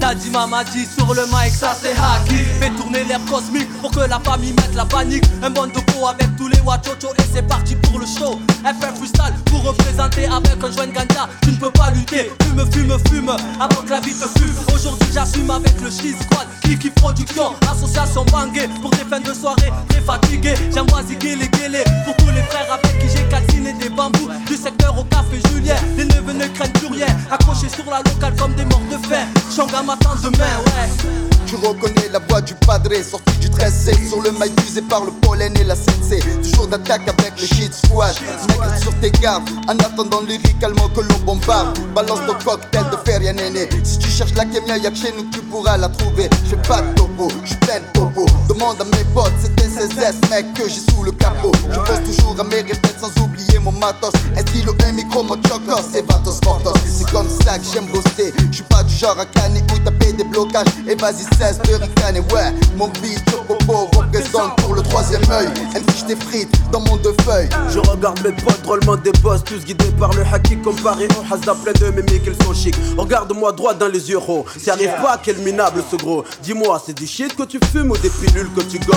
[0.00, 2.36] T'as dit mama dit sur le mic ça c'est hacky.
[2.60, 5.24] Fais tourner l'air cosmique pour que la famille mette la panique.
[5.42, 8.40] Un bon de peau avec tous les wachocho et c'est parti pour le show.
[8.64, 12.98] FF freestyle pour représenter avec un joint ganja Tu ne peux pas lutter, fume, fume,
[13.08, 14.54] fume Avant que la vie te fume.
[14.74, 16.46] Aujourd'hui j'assume avec le cheese squad.
[16.62, 20.54] Kiki production, association bangée Pour des fins de soirée très fatigué.
[20.74, 24.30] J'envoie ziguer les guélés Pour tous les frères avec qui j'ai calciné des bambous.
[24.46, 25.76] Du secteur au café Julien.
[25.96, 27.06] Les neveux ne craignent plus rien.
[27.30, 31.14] Accrochés sur la locale comme des morts de m'attend demain ouais.
[31.46, 35.10] Tu reconnais la voix du padré sorti du 13C Sur le mail usé par le
[35.22, 38.14] pollen et la CNC Toujours d'attaque avec le shit squad.
[38.48, 41.78] Nègre sur tes gardes En attendant lyricalement que l'on bombarde.
[41.94, 43.68] Balance ton cocktail de fer, y'a néné.
[43.82, 46.28] Si tu cherches la kémia, y'a que chez nous tu pourras la trouver.
[46.46, 48.26] J'fais pas de topo, j'suis plein de topo.
[48.48, 51.52] Demande à mes potes, c'était 16S mec que j'ai sous le capot.
[51.70, 54.12] Je pense toujours à mes répètes sans oublier mon matos
[54.54, 58.82] stylo, un micro, mon chocos et vatos mortos C'est comme ça j'aime bosser J'suis pas
[58.82, 62.88] du genre à canner ou taper des blocages Et vas-y cesse de ricaner, ouais Mon
[62.88, 65.48] beat, Chocopo représente pour le 3 troisième œil.
[65.74, 67.48] Elle fiche des frites dans mon deux feuilles.
[67.70, 71.56] Je regarde mes potes drôlement des boss, tous guidés par le haki comparé au hasard
[71.56, 72.76] plein de mémés qu'ils sont chics.
[72.96, 74.44] Regarde-moi droit dans les yeux, oh.
[74.56, 76.24] S'y arrive pas, quel minable ce gros.
[76.42, 78.94] Dis-moi, c'est du shit que tu fumes ou des pilules que tu gobes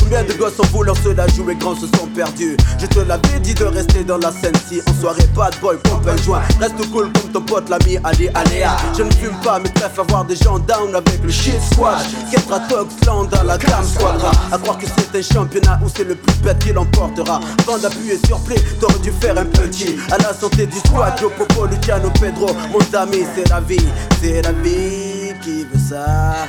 [0.00, 2.56] Combien de gosses en voulant se la jouer grand se sont perdus?
[2.78, 5.76] Je te l'avais dit de rester dans la scène si en soirée pas de boy,
[5.84, 6.42] pompe un joint.
[6.58, 8.76] Reste cool comme ton pote l'ami Ali Aléa.
[8.96, 12.04] Je ne fume pas, mais préfère avoir des gens down avec le shit squad.
[12.30, 14.32] Ketra Toxland dans la gamme squadra.
[14.50, 17.40] À croire que c'est un championnat où c'est le plus bête qui l'emportera.
[17.66, 19.96] Avant d'appuyer sur play, t'aurais dû faire un petit.
[20.10, 22.48] À la santé du squad, Joe Popo, Luciano Pedro.
[22.72, 23.76] Mon ami, c'est la vie,
[24.20, 26.46] c'est la vie qui veut ça.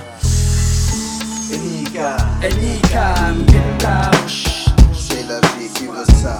[1.51, 3.13] Enika, Enika,
[4.93, 6.39] c'est la vie qui veut ça.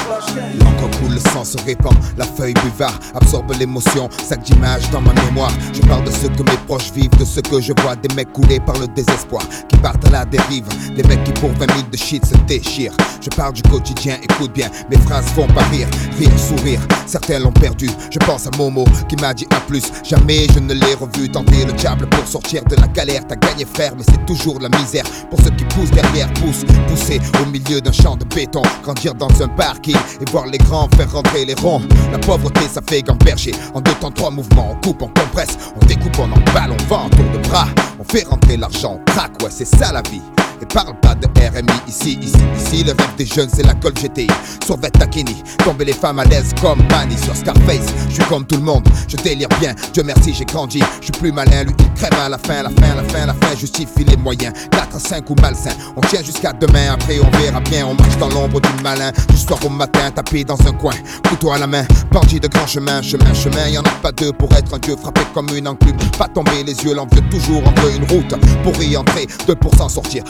[0.59, 5.13] L'encre coule, le sang se répand, la feuille buvard absorbe l'émotion, sac d'images dans ma
[5.13, 5.51] mémoire.
[5.73, 8.33] Je parle de ce que mes proches vivent, de ce que je vois, des mecs
[8.33, 11.87] coulés par le désespoir, qui partent à la dérive, des mecs qui pour 20 000
[11.91, 12.95] de shit se déchirent.
[13.21, 15.87] Je parle du quotidien, écoute bien, mes phrases font pas rire,
[16.17, 16.81] rire, sourire.
[17.05, 19.83] Certains l'ont perdu, je pense à Momo qui m'a dit à plus.
[20.03, 23.25] Jamais je ne l'ai revu tenter le diable pour sortir de la galère.
[23.27, 25.05] T'as gagné frère, mais c'est toujours la misère.
[25.29, 29.29] Pour ceux qui poussent derrière, poussent, pousser au milieu d'un champ de béton, grandir dans
[29.41, 31.81] un parking et voir les grands faire rentrer les ronds.
[32.11, 33.53] La pauvreté, ça fait gamberger.
[33.73, 37.05] En deux temps, trois mouvements, on coupe, on compresse, on découpe, on emballe, on vend
[37.05, 37.67] en tour de bras.
[37.99, 40.21] On fait rentrer l'argent, on craque, ouais, c'est ça la vie.
[40.61, 42.83] Et parle pas de RMI ici, ici, ici.
[42.83, 44.27] Le rêve des jeunes, c'est la colle GTI.
[44.65, 47.87] Sur Takini, tomber les femmes à l'aise comme Manny sur Scarface.
[48.09, 49.73] Je suis comme tout le monde, je délire bien.
[49.93, 50.79] Dieu merci, j'ai grandi.
[50.99, 53.33] Je suis plus malin, lui, il crève à la fin, la fin, la fin, la
[53.33, 53.55] fin.
[53.57, 55.71] Justifie les moyens, 4 à 5 ou malsain.
[55.95, 57.87] On tient jusqu'à demain, après on verra bien.
[57.87, 59.11] On marche dans l'ombre du malin.
[59.29, 60.93] Du soir au matin, tapé dans un coin,
[61.27, 61.85] couteau à la main.
[62.11, 63.67] Bandit de grand chemin, chemin, chemin.
[63.67, 65.97] Y en a pas deux pour être un dieu frappé comme une enclume.
[66.17, 68.35] Pas tomber les yeux, l'envieux toujours entre une route.
[68.63, 70.23] Pour y entrer, 2% sortir,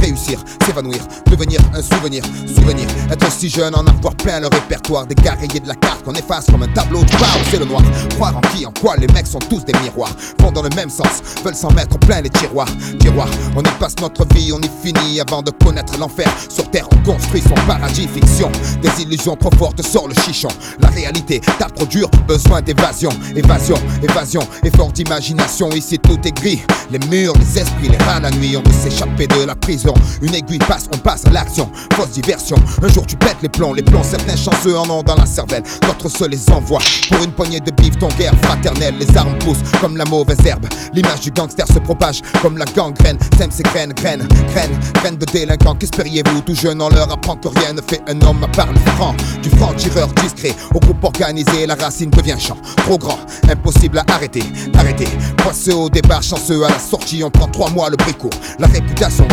[0.00, 5.14] réussir, s'évanouir, devenir un souvenir, souvenir, être si jeune, en avoir plein le répertoire, des
[5.14, 7.82] dégarayé de la carte qu'on efface comme un tableau de part c'est le noir,
[8.16, 10.90] croire en qui, en quoi, les mecs sont tous des miroirs, vont dans le même
[10.90, 12.68] sens, veulent s'en mettre plein les tiroirs,
[12.98, 16.86] tiroirs, on y passe notre vie, on y finit avant de connaître l'enfer, sur terre
[16.92, 18.50] on construit son paradis, fiction,
[18.82, 20.48] des illusions trop fortes sur le chichon,
[20.80, 26.98] la réalité, ta dur, besoin d'évasion, évasion, évasion, effort d'imagination, ici tout est gris, les
[27.10, 29.94] murs, les esprits, les rats la nuit, on veut s'échapper de la prison.
[30.22, 31.70] Une aiguille passe, on passe à l'action.
[31.94, 32.56] Fausse diversion.
[32.82, 34.02] Un jour tu pètes les plombs, les plombs.
[34.02, 35.62] Certains chanceux en ont dans la cervelle.
[35.82, 36.82] D'autres se les envoient.
[37.10, 38.94] Pour une poignée de bif, ton guerre fraternelle.
[38.98, 40.66] Les armes poussent comme la mauvaise herbe.
[40.92, 43.18] L'image du gangster se propage comme la gangrène.
[43.38, 45.74] Sème ses graines, graines, graines, graines de délinquants.
[45.74, 48.78] Qu'espériez-vous Tout jeune, on leur apprend que rien ne fait un homme à part le
[48.92, 49.14] franc.
[49.42, 52.56] Du franc tireur discret au groupe organisé, la racine devient champ.
[52.76, 53.18] Trop grand,
[53.48, 54.42] impossible à arrêter,
[54.78, 55.08] arrêter.
[55.38, 57.22] Poisseux au départ, chanceux à la sortie.
[57.24, 58.32] On prend trois mois le bricourt.
[58.58, 59.23] La réputation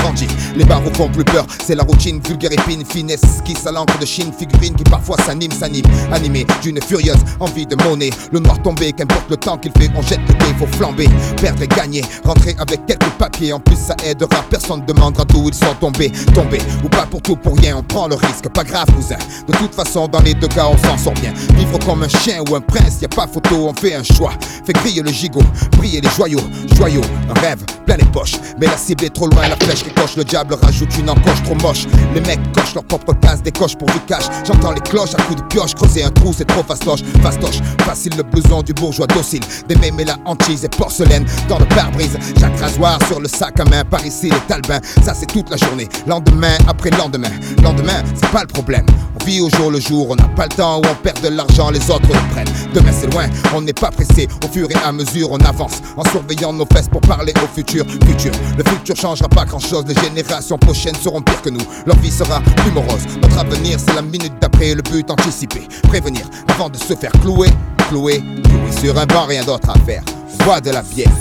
[0.56, 4.06] Les barreaux font plus peur, c'est la routine vulgaire épine, finesse qui à l'encre de
[4.06, 8.10] Chine, figurine qui parfois s'anime, s'anime, animé d'une furieuse envie de monnaie.
[8.32, 11.08] Le noir tombé, qu'importe le temps qu'il fait, on jette le dé, faut flamber,
[11.42, 15.54] perdre et gagner, rentrer avec quelques papiers, en plus ça aidera, personne demandera d'où ils
[15.54, 18.88] sont tombés, tombés, ou pas pour tout pour rien, on prend le risque, pas grave
[18.94, 19.18] cousin,
[19.48, 22.44] de toute façon dans les deux cas on s'en sort bien, vivre comme un chien
[22.50, 24.34] ou un prince, y a pas photo, on fait un choix,
[24.66, 25.44] fait griller le gigot,
[25.78, 26.42] briller les joyaux,
[26.76, 29.92] joyaux, un rêve, plein les poches, mais la cible est trop loin, la flèche qui
[29.94, 33.52] coche, le diable rajoute une encoche trop moche, les mecs cochent leur propre case, des
[33.52, 36.46] coches pour du cash, j'entends les cloches à coups de pioche, creuser un trou c'est
[36.46, 41.26] trop fastoche, fastoche, facile le blouson du bourgeois docile, des mémés la hantise et porcelaine
[41.48, 45.14] dans le pare-brise, chaque rasoir sur le sac à main, par ici les talbins, ça
[45.14, 47.32] c'est toute la journée, lendemain après lendemain,
[47.64, 48.86] lendemain c'est pas le problème,
[49.26, 51.70] vit au jour le jour, on n'a pas le temps où on perd de l'argent,
[51.70, 54.92] les autres le prennent, demain c'est loin, on n'est pas pressé, au fur et à
[54.92, 59.30] mesure on avance, en surveillant nos fesses pour parler au futur, futur, le futur changera
[59.30, 63.06] pas grand chose, les générations prochaines seront pires que nous, leur vie sera plus morose,
[63.22, 67.50] notre avenir c'est la minute d'après, le but anticipé, prévenir avant de se faire clouer,
[67.90, 70.04] clouer, clouer sur un banc, rien d'autre à faire,
[70.46, 71.12] bois de la bière.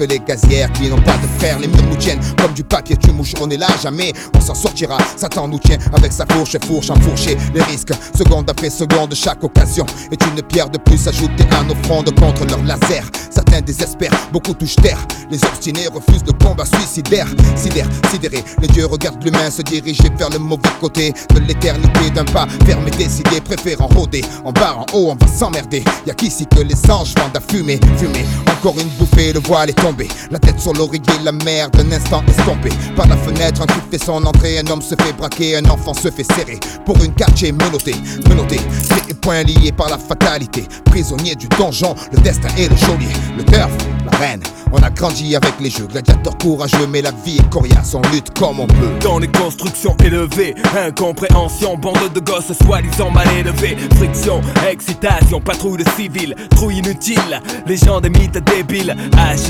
[0.00, 3.10] Les gazières qui n'ont pas de frères, les murs nous tiennent comme du papier, tu
[3.10, 4.96] mouches, on est là jamais, on s'en sortira.
[5.16, 7.36] Satan nous tient avec sa fourche et fourche enfourchée.
[7.52, 11.74] Les risques, seconde après seconde, chaque occasion est une pierre de plus ajoutée à nos
[11.82, 13.04] frondes contre leur laser.
[13.28, 14.98] Certains désespèrent, beaucoup touchent terre.
[15.30, 17.26] Les obstinés refusent le combat suicidaire.
[17.56, 22.24] Sidère, sidéré, les dieux regardent l'humain se diriger vers le mauvais côté de l'éternité d'un
[22.24, 24.24] pas fermé, décidé, préférant rôder.
[24.44, 25.82] En bas, en haut, on va s'emmerder.
[26.06, 28.24] Y'a qu'ici que les anges vendent à fumer, fumer.
[28.58, 30.30] Encore une bouffée, le voile est.
[30.30, 32.72] La tête sur l'oreiller, la mer d'un instant estompée.
[32.96, 34.58] Par la fenêtre, un truc fait son entrée.
[34.58, 36.58] Un homme se fait braquer, un enfant se fait serrer.
[36.84, 37.94] Pour une quartier menotté,
[38.28, 38.60] menotté.
[39.08, 40.64] Les points liés par la fatalité.
[40.84, 43.12] Prisonnier du donjon, le destin est le geôlier.
[43.36, 43.70] Le turf,
[44.10, 44.42] la reine.
[44.70, 48.38] On a grandi avec les jeux, gladiateurs courageux, mais la vie est coriace, on lutte
[48.38, 48.90] comme on peut.
[49.00, 55.90] Dans les constructions élevées, incompréhension, bande de gosses soi-disant mal élevés, friction, excitation, patrouille de
[55.96, 58.94] civils, trouille inutile, les gens des mythes débiles,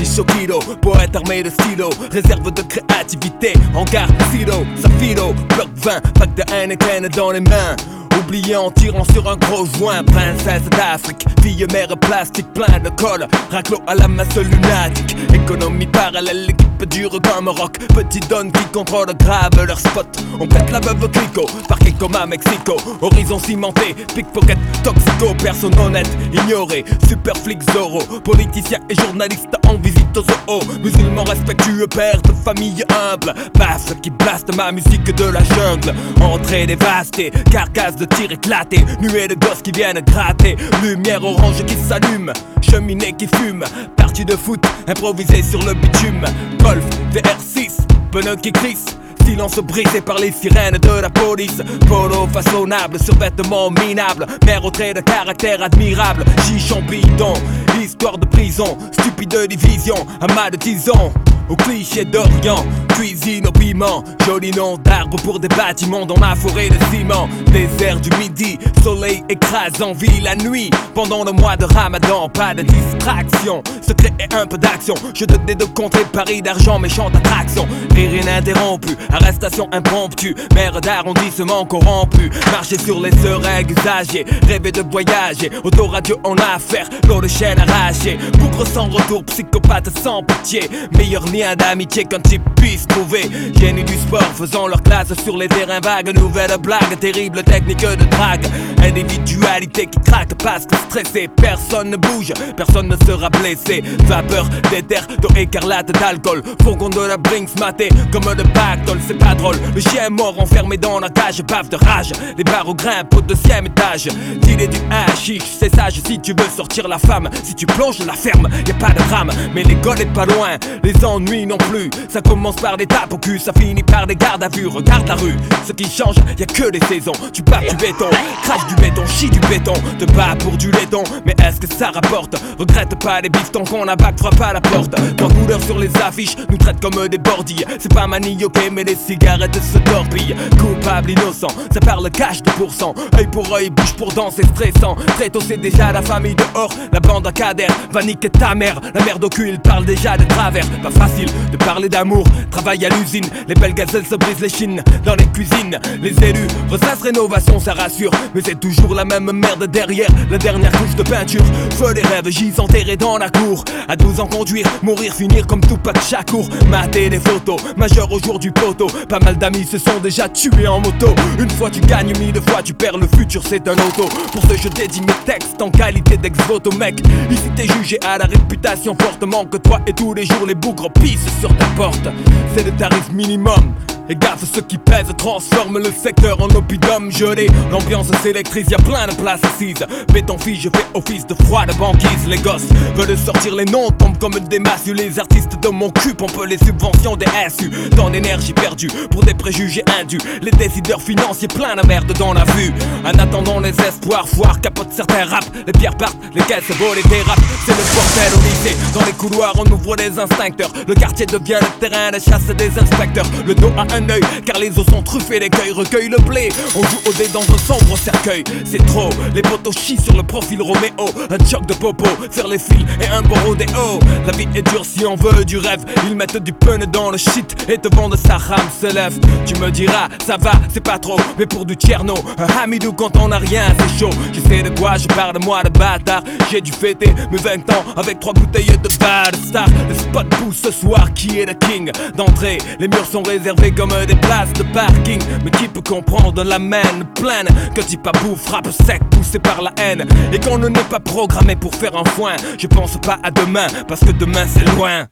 [0.09, 6.01] hachish au kilo, poète armé de stylo, réserve de créativité, hangar, silo, safilo, bloc 20,
[6.13, 7.75] pack de Heineken dans les mains.
[8.17, 13.27] Oublié en tirant sur un gros joint, princesse d'Afrique, fille mère plastique plein de colle,
[13.51, 19.07] raclo à la masse lunatique, économie parallèle, l'équipe dure comme rock, petit donne qui contrôle
[19.17, 20.07] grave leur spot.
[20.39, 26.09] On pète la veuve clico, parquet comme à Mexico, horizon cimenté, pickpocket, toxico, personne honnête,
[26.31, 32.31] ignoré, super flic Zorro, politicien et journaliste en visite aux zoo, musulman respectueux, père de
[32.31, 38.31] famille humble, basse qui blaste ma musique de la jungle, entrée dévastée, carcasse de tir
[38.31, 42.31] éclaté, nuée de gosses qui viennent gratter, lumière orange qui s'allume,
[42.61, 43.65] cheminée qui fume,
[43.97, 46.23] partie de foot improvisée sur le bitume,
[46.63, 46.83] golf
[47.13, 47.77] VR6,
[48.11, 48.97] pneus qui crissent.
[49.25, 51.61] Silence brisé par les sirènes de la police.
[51.87, 54.25] Polo façonnable, survêtement minable.
[54.43, 56.25] Mère au trait de caractère admirable.
[56.47, 57.33] Chichon bidon,
[57.79, 58.77] histoire de prison.
[58.91, 61.13] Stupide division, amas de tison
[61.49, 66.69] au cliché d'Orient, cuisine au piment, joli nom d'arbre pour des bâtiments dans ma forêt
[66.69, 72.29] de ciment, désert du midi, soleil écrasant, vie la nuit, pendant le mois de ramadan,
[72.29, 77.15] pas de distraction, secret et un peu d'action, je te de contrer Paris d'argent, méchante
[77.15, 84.83] attraction, rire ininterrompu, arrestation impromptue, mère d'arrondissement corrompu, marcher sur les seringues usagées, rêver de
[84.89, 91.25] voyager, autoradio en affaire, l'eau de chaîne arrachée, bougre sans retour, psychopathe sans pitié, meilleur
[91.55, 93.21] d'amitié qu'un type puisse trouver.
[93.57, 96.13] Génie du sport faisant leur classe sur les terrains vagues.
[96.15, 98.45] Nouvelle blague, terrible technique de drague.
[98.83, 103.83] Individualité qui craque parce que stressé, personne ne bouge, personne ne sera blessé.
[104.05, 106.43] Vapeur d'éther, d'eau écarlate, d'alcool.
[106.63, 109.55] Fourgon de la Brinks maté comme de pactole, c'est pas drôle.
[109.73, 112.11] Le chien mort enfermé dans la cage, bave de rage.
[112.37, 114.09] Les barreaux grimpent au deuxième étage.
[114.41, 117.29] T'il est du hashish, c'est sage si tu veux sortir la femme.
[117.43, 119.31] Si tu plonges la ferme, y a pas de drame.
[119.53, 121.89] Mais l'école est pas loin, les ennuis non plus.
[122.07, 124.67] Ça commence par des tapes au cul, ça finit par des gardes à vue.
[124.67, 127.11] Regarde la rue, ce qui change, y a que les saisons.
[127.31, 128.09] Tu bats du béton,
[128.43, 129.73] crache du béton, chie du béton.
[129.99, 132.35] Te bats pour du laiton, mais est-ce que ça rapporte?
[132.57, 134.95] Regrette pas les bifs tant qu'on a bac, frappe à la porte.
[135.17, 137.65] Quand couleur sur les affiches nous traite comme des bordilles.
[137.79, 140.35] C'est pas manioqué, mais les cigarettes se torpillent.
[140.59, 142.95] Coupable, innocent, ça parle cash de pourcent.
[143.17, 144.95] Œil pour œil, bouche pour dent, c'est stressant.
[145.17, 146.73] Très tôt, c'est déjà la famille dehors.
[146.91, 148.79] La bande à cader va niquer ta mère.
[148.93, 150.65] La merde au cul, il parle déjà de travers.
[150.81, 153.25] Pas facile de parler d'amour, travail à l'usine.
[153.47, 155.79] Les belles gazelles se brisent les chines dans les cuisines.
[156.01, 158.11] Les élus ressassent rénovation, ça rassure.
[158.33, 161.43] Mais c'est toujours la même merde derrière la dernière couche de peinture.
[161.77, 163.63] Feu les rêves, j'y enterré dans la cour.
[163.87, 166.47] À 12 ans conduire, mourir, finir comme Tupac Shakur.
[166.69, 168.87] Mater des photos, majeur au jour du poteau.
[169.07, 171.13] Pas mal d'amis se sont déjà tués en moto.
[171.39, 174.07] Une fois tu gagnes, mille fois tu perds, le futur c'est un auto.
[174.31, 177.01] Pour ce je dédie mes textes en qualité d'ex-voto, mec.
[177.29, 180.91] Ici t'es jugé à la réputation fortement que toi et tous les jours les bougres
[181.01, 182.07] pissent sur ta porte.
[182.55, 183.73] C'est le tarif minimum.
[184.11, 187.47] Et gaffe, ceux qui pèsent transforment le secteur en oppidum gelé.
[187.71, 189.85] L'ambiance s'électrise, y a plein de places assises.
[190.11, 192.27] Béton fille, je fais office de froid banquise.
[192.27, 194.95] Les gosses veulent sortir les noms, tombent comme des massues.
[194.95, 197.69] Les artistes de mon cul pompent les subventions des SU.
[197.95, 200.19] Dans l'énergie perdue pour des préjugés indus.
[200.41, 202.73] Les décideurs financiers plein de merde dans la vue.
[203.05, 205.45] En attendant les espoirs, foire capote certains rap.
[205.67, 207.39] Les pierres partent, les caisses volent et dérapent.
[207.63, 208.77] C'est le bordel au lycée.
[208.95, 210.71] Dans les couloirs, on ouvre les instincteurs.
[210.87, 213.27] Le quartier devient le terrain de chasse des inspecteurs.
[213.45, 213.98] Le dos à un
[214.45, 216.49] car les os sont truffés, l'écueil recueille le blé.
[216.75, 218.43] On joue au dé dans un sombre cercueil.
[218.65, 221.09] C'est trop, les potos chient sur le profil Roméo.
[221.29, 223.99] Un choc de popo, faire les fils et un bon rodéo.
[224.25, 225.83] La vie est dure si on veut du rêve.
[226.07, 229.19] Ils mettent du pun dans le shit et te vendent sa rame se lève.
[229.45, 233.15] Tu me diras, ça va, c'est pas trop, mais pour du tierno, un hamidou quand
[233.17, 234.11] on a rien, c'est chaud.
[234.33, 236.23] Je sais de quoi je parle, moi de bâtard.
[236.51, 239.67] J'ai dû fêter mes 20 ans avec trois bouteilles de bad star.
[239.87, 243.88] Le spot pousse ce soir, qui est le king d'entrée Les murs sont réservés comme
[244.07, 245.19] des places de parking.
[245.43, 246.81] Mais qui peut comprendre la main
[247.15, 247.47] pleine?
[247.75, 250.05] Que à bout frappe sec, poussé par la haine.
[250.31, 252.35] Et qu'on ne n'est pas programmé pour faire un foin.
[252.57, 255.07] Je pense pas à demain, parce que demain c'est loin.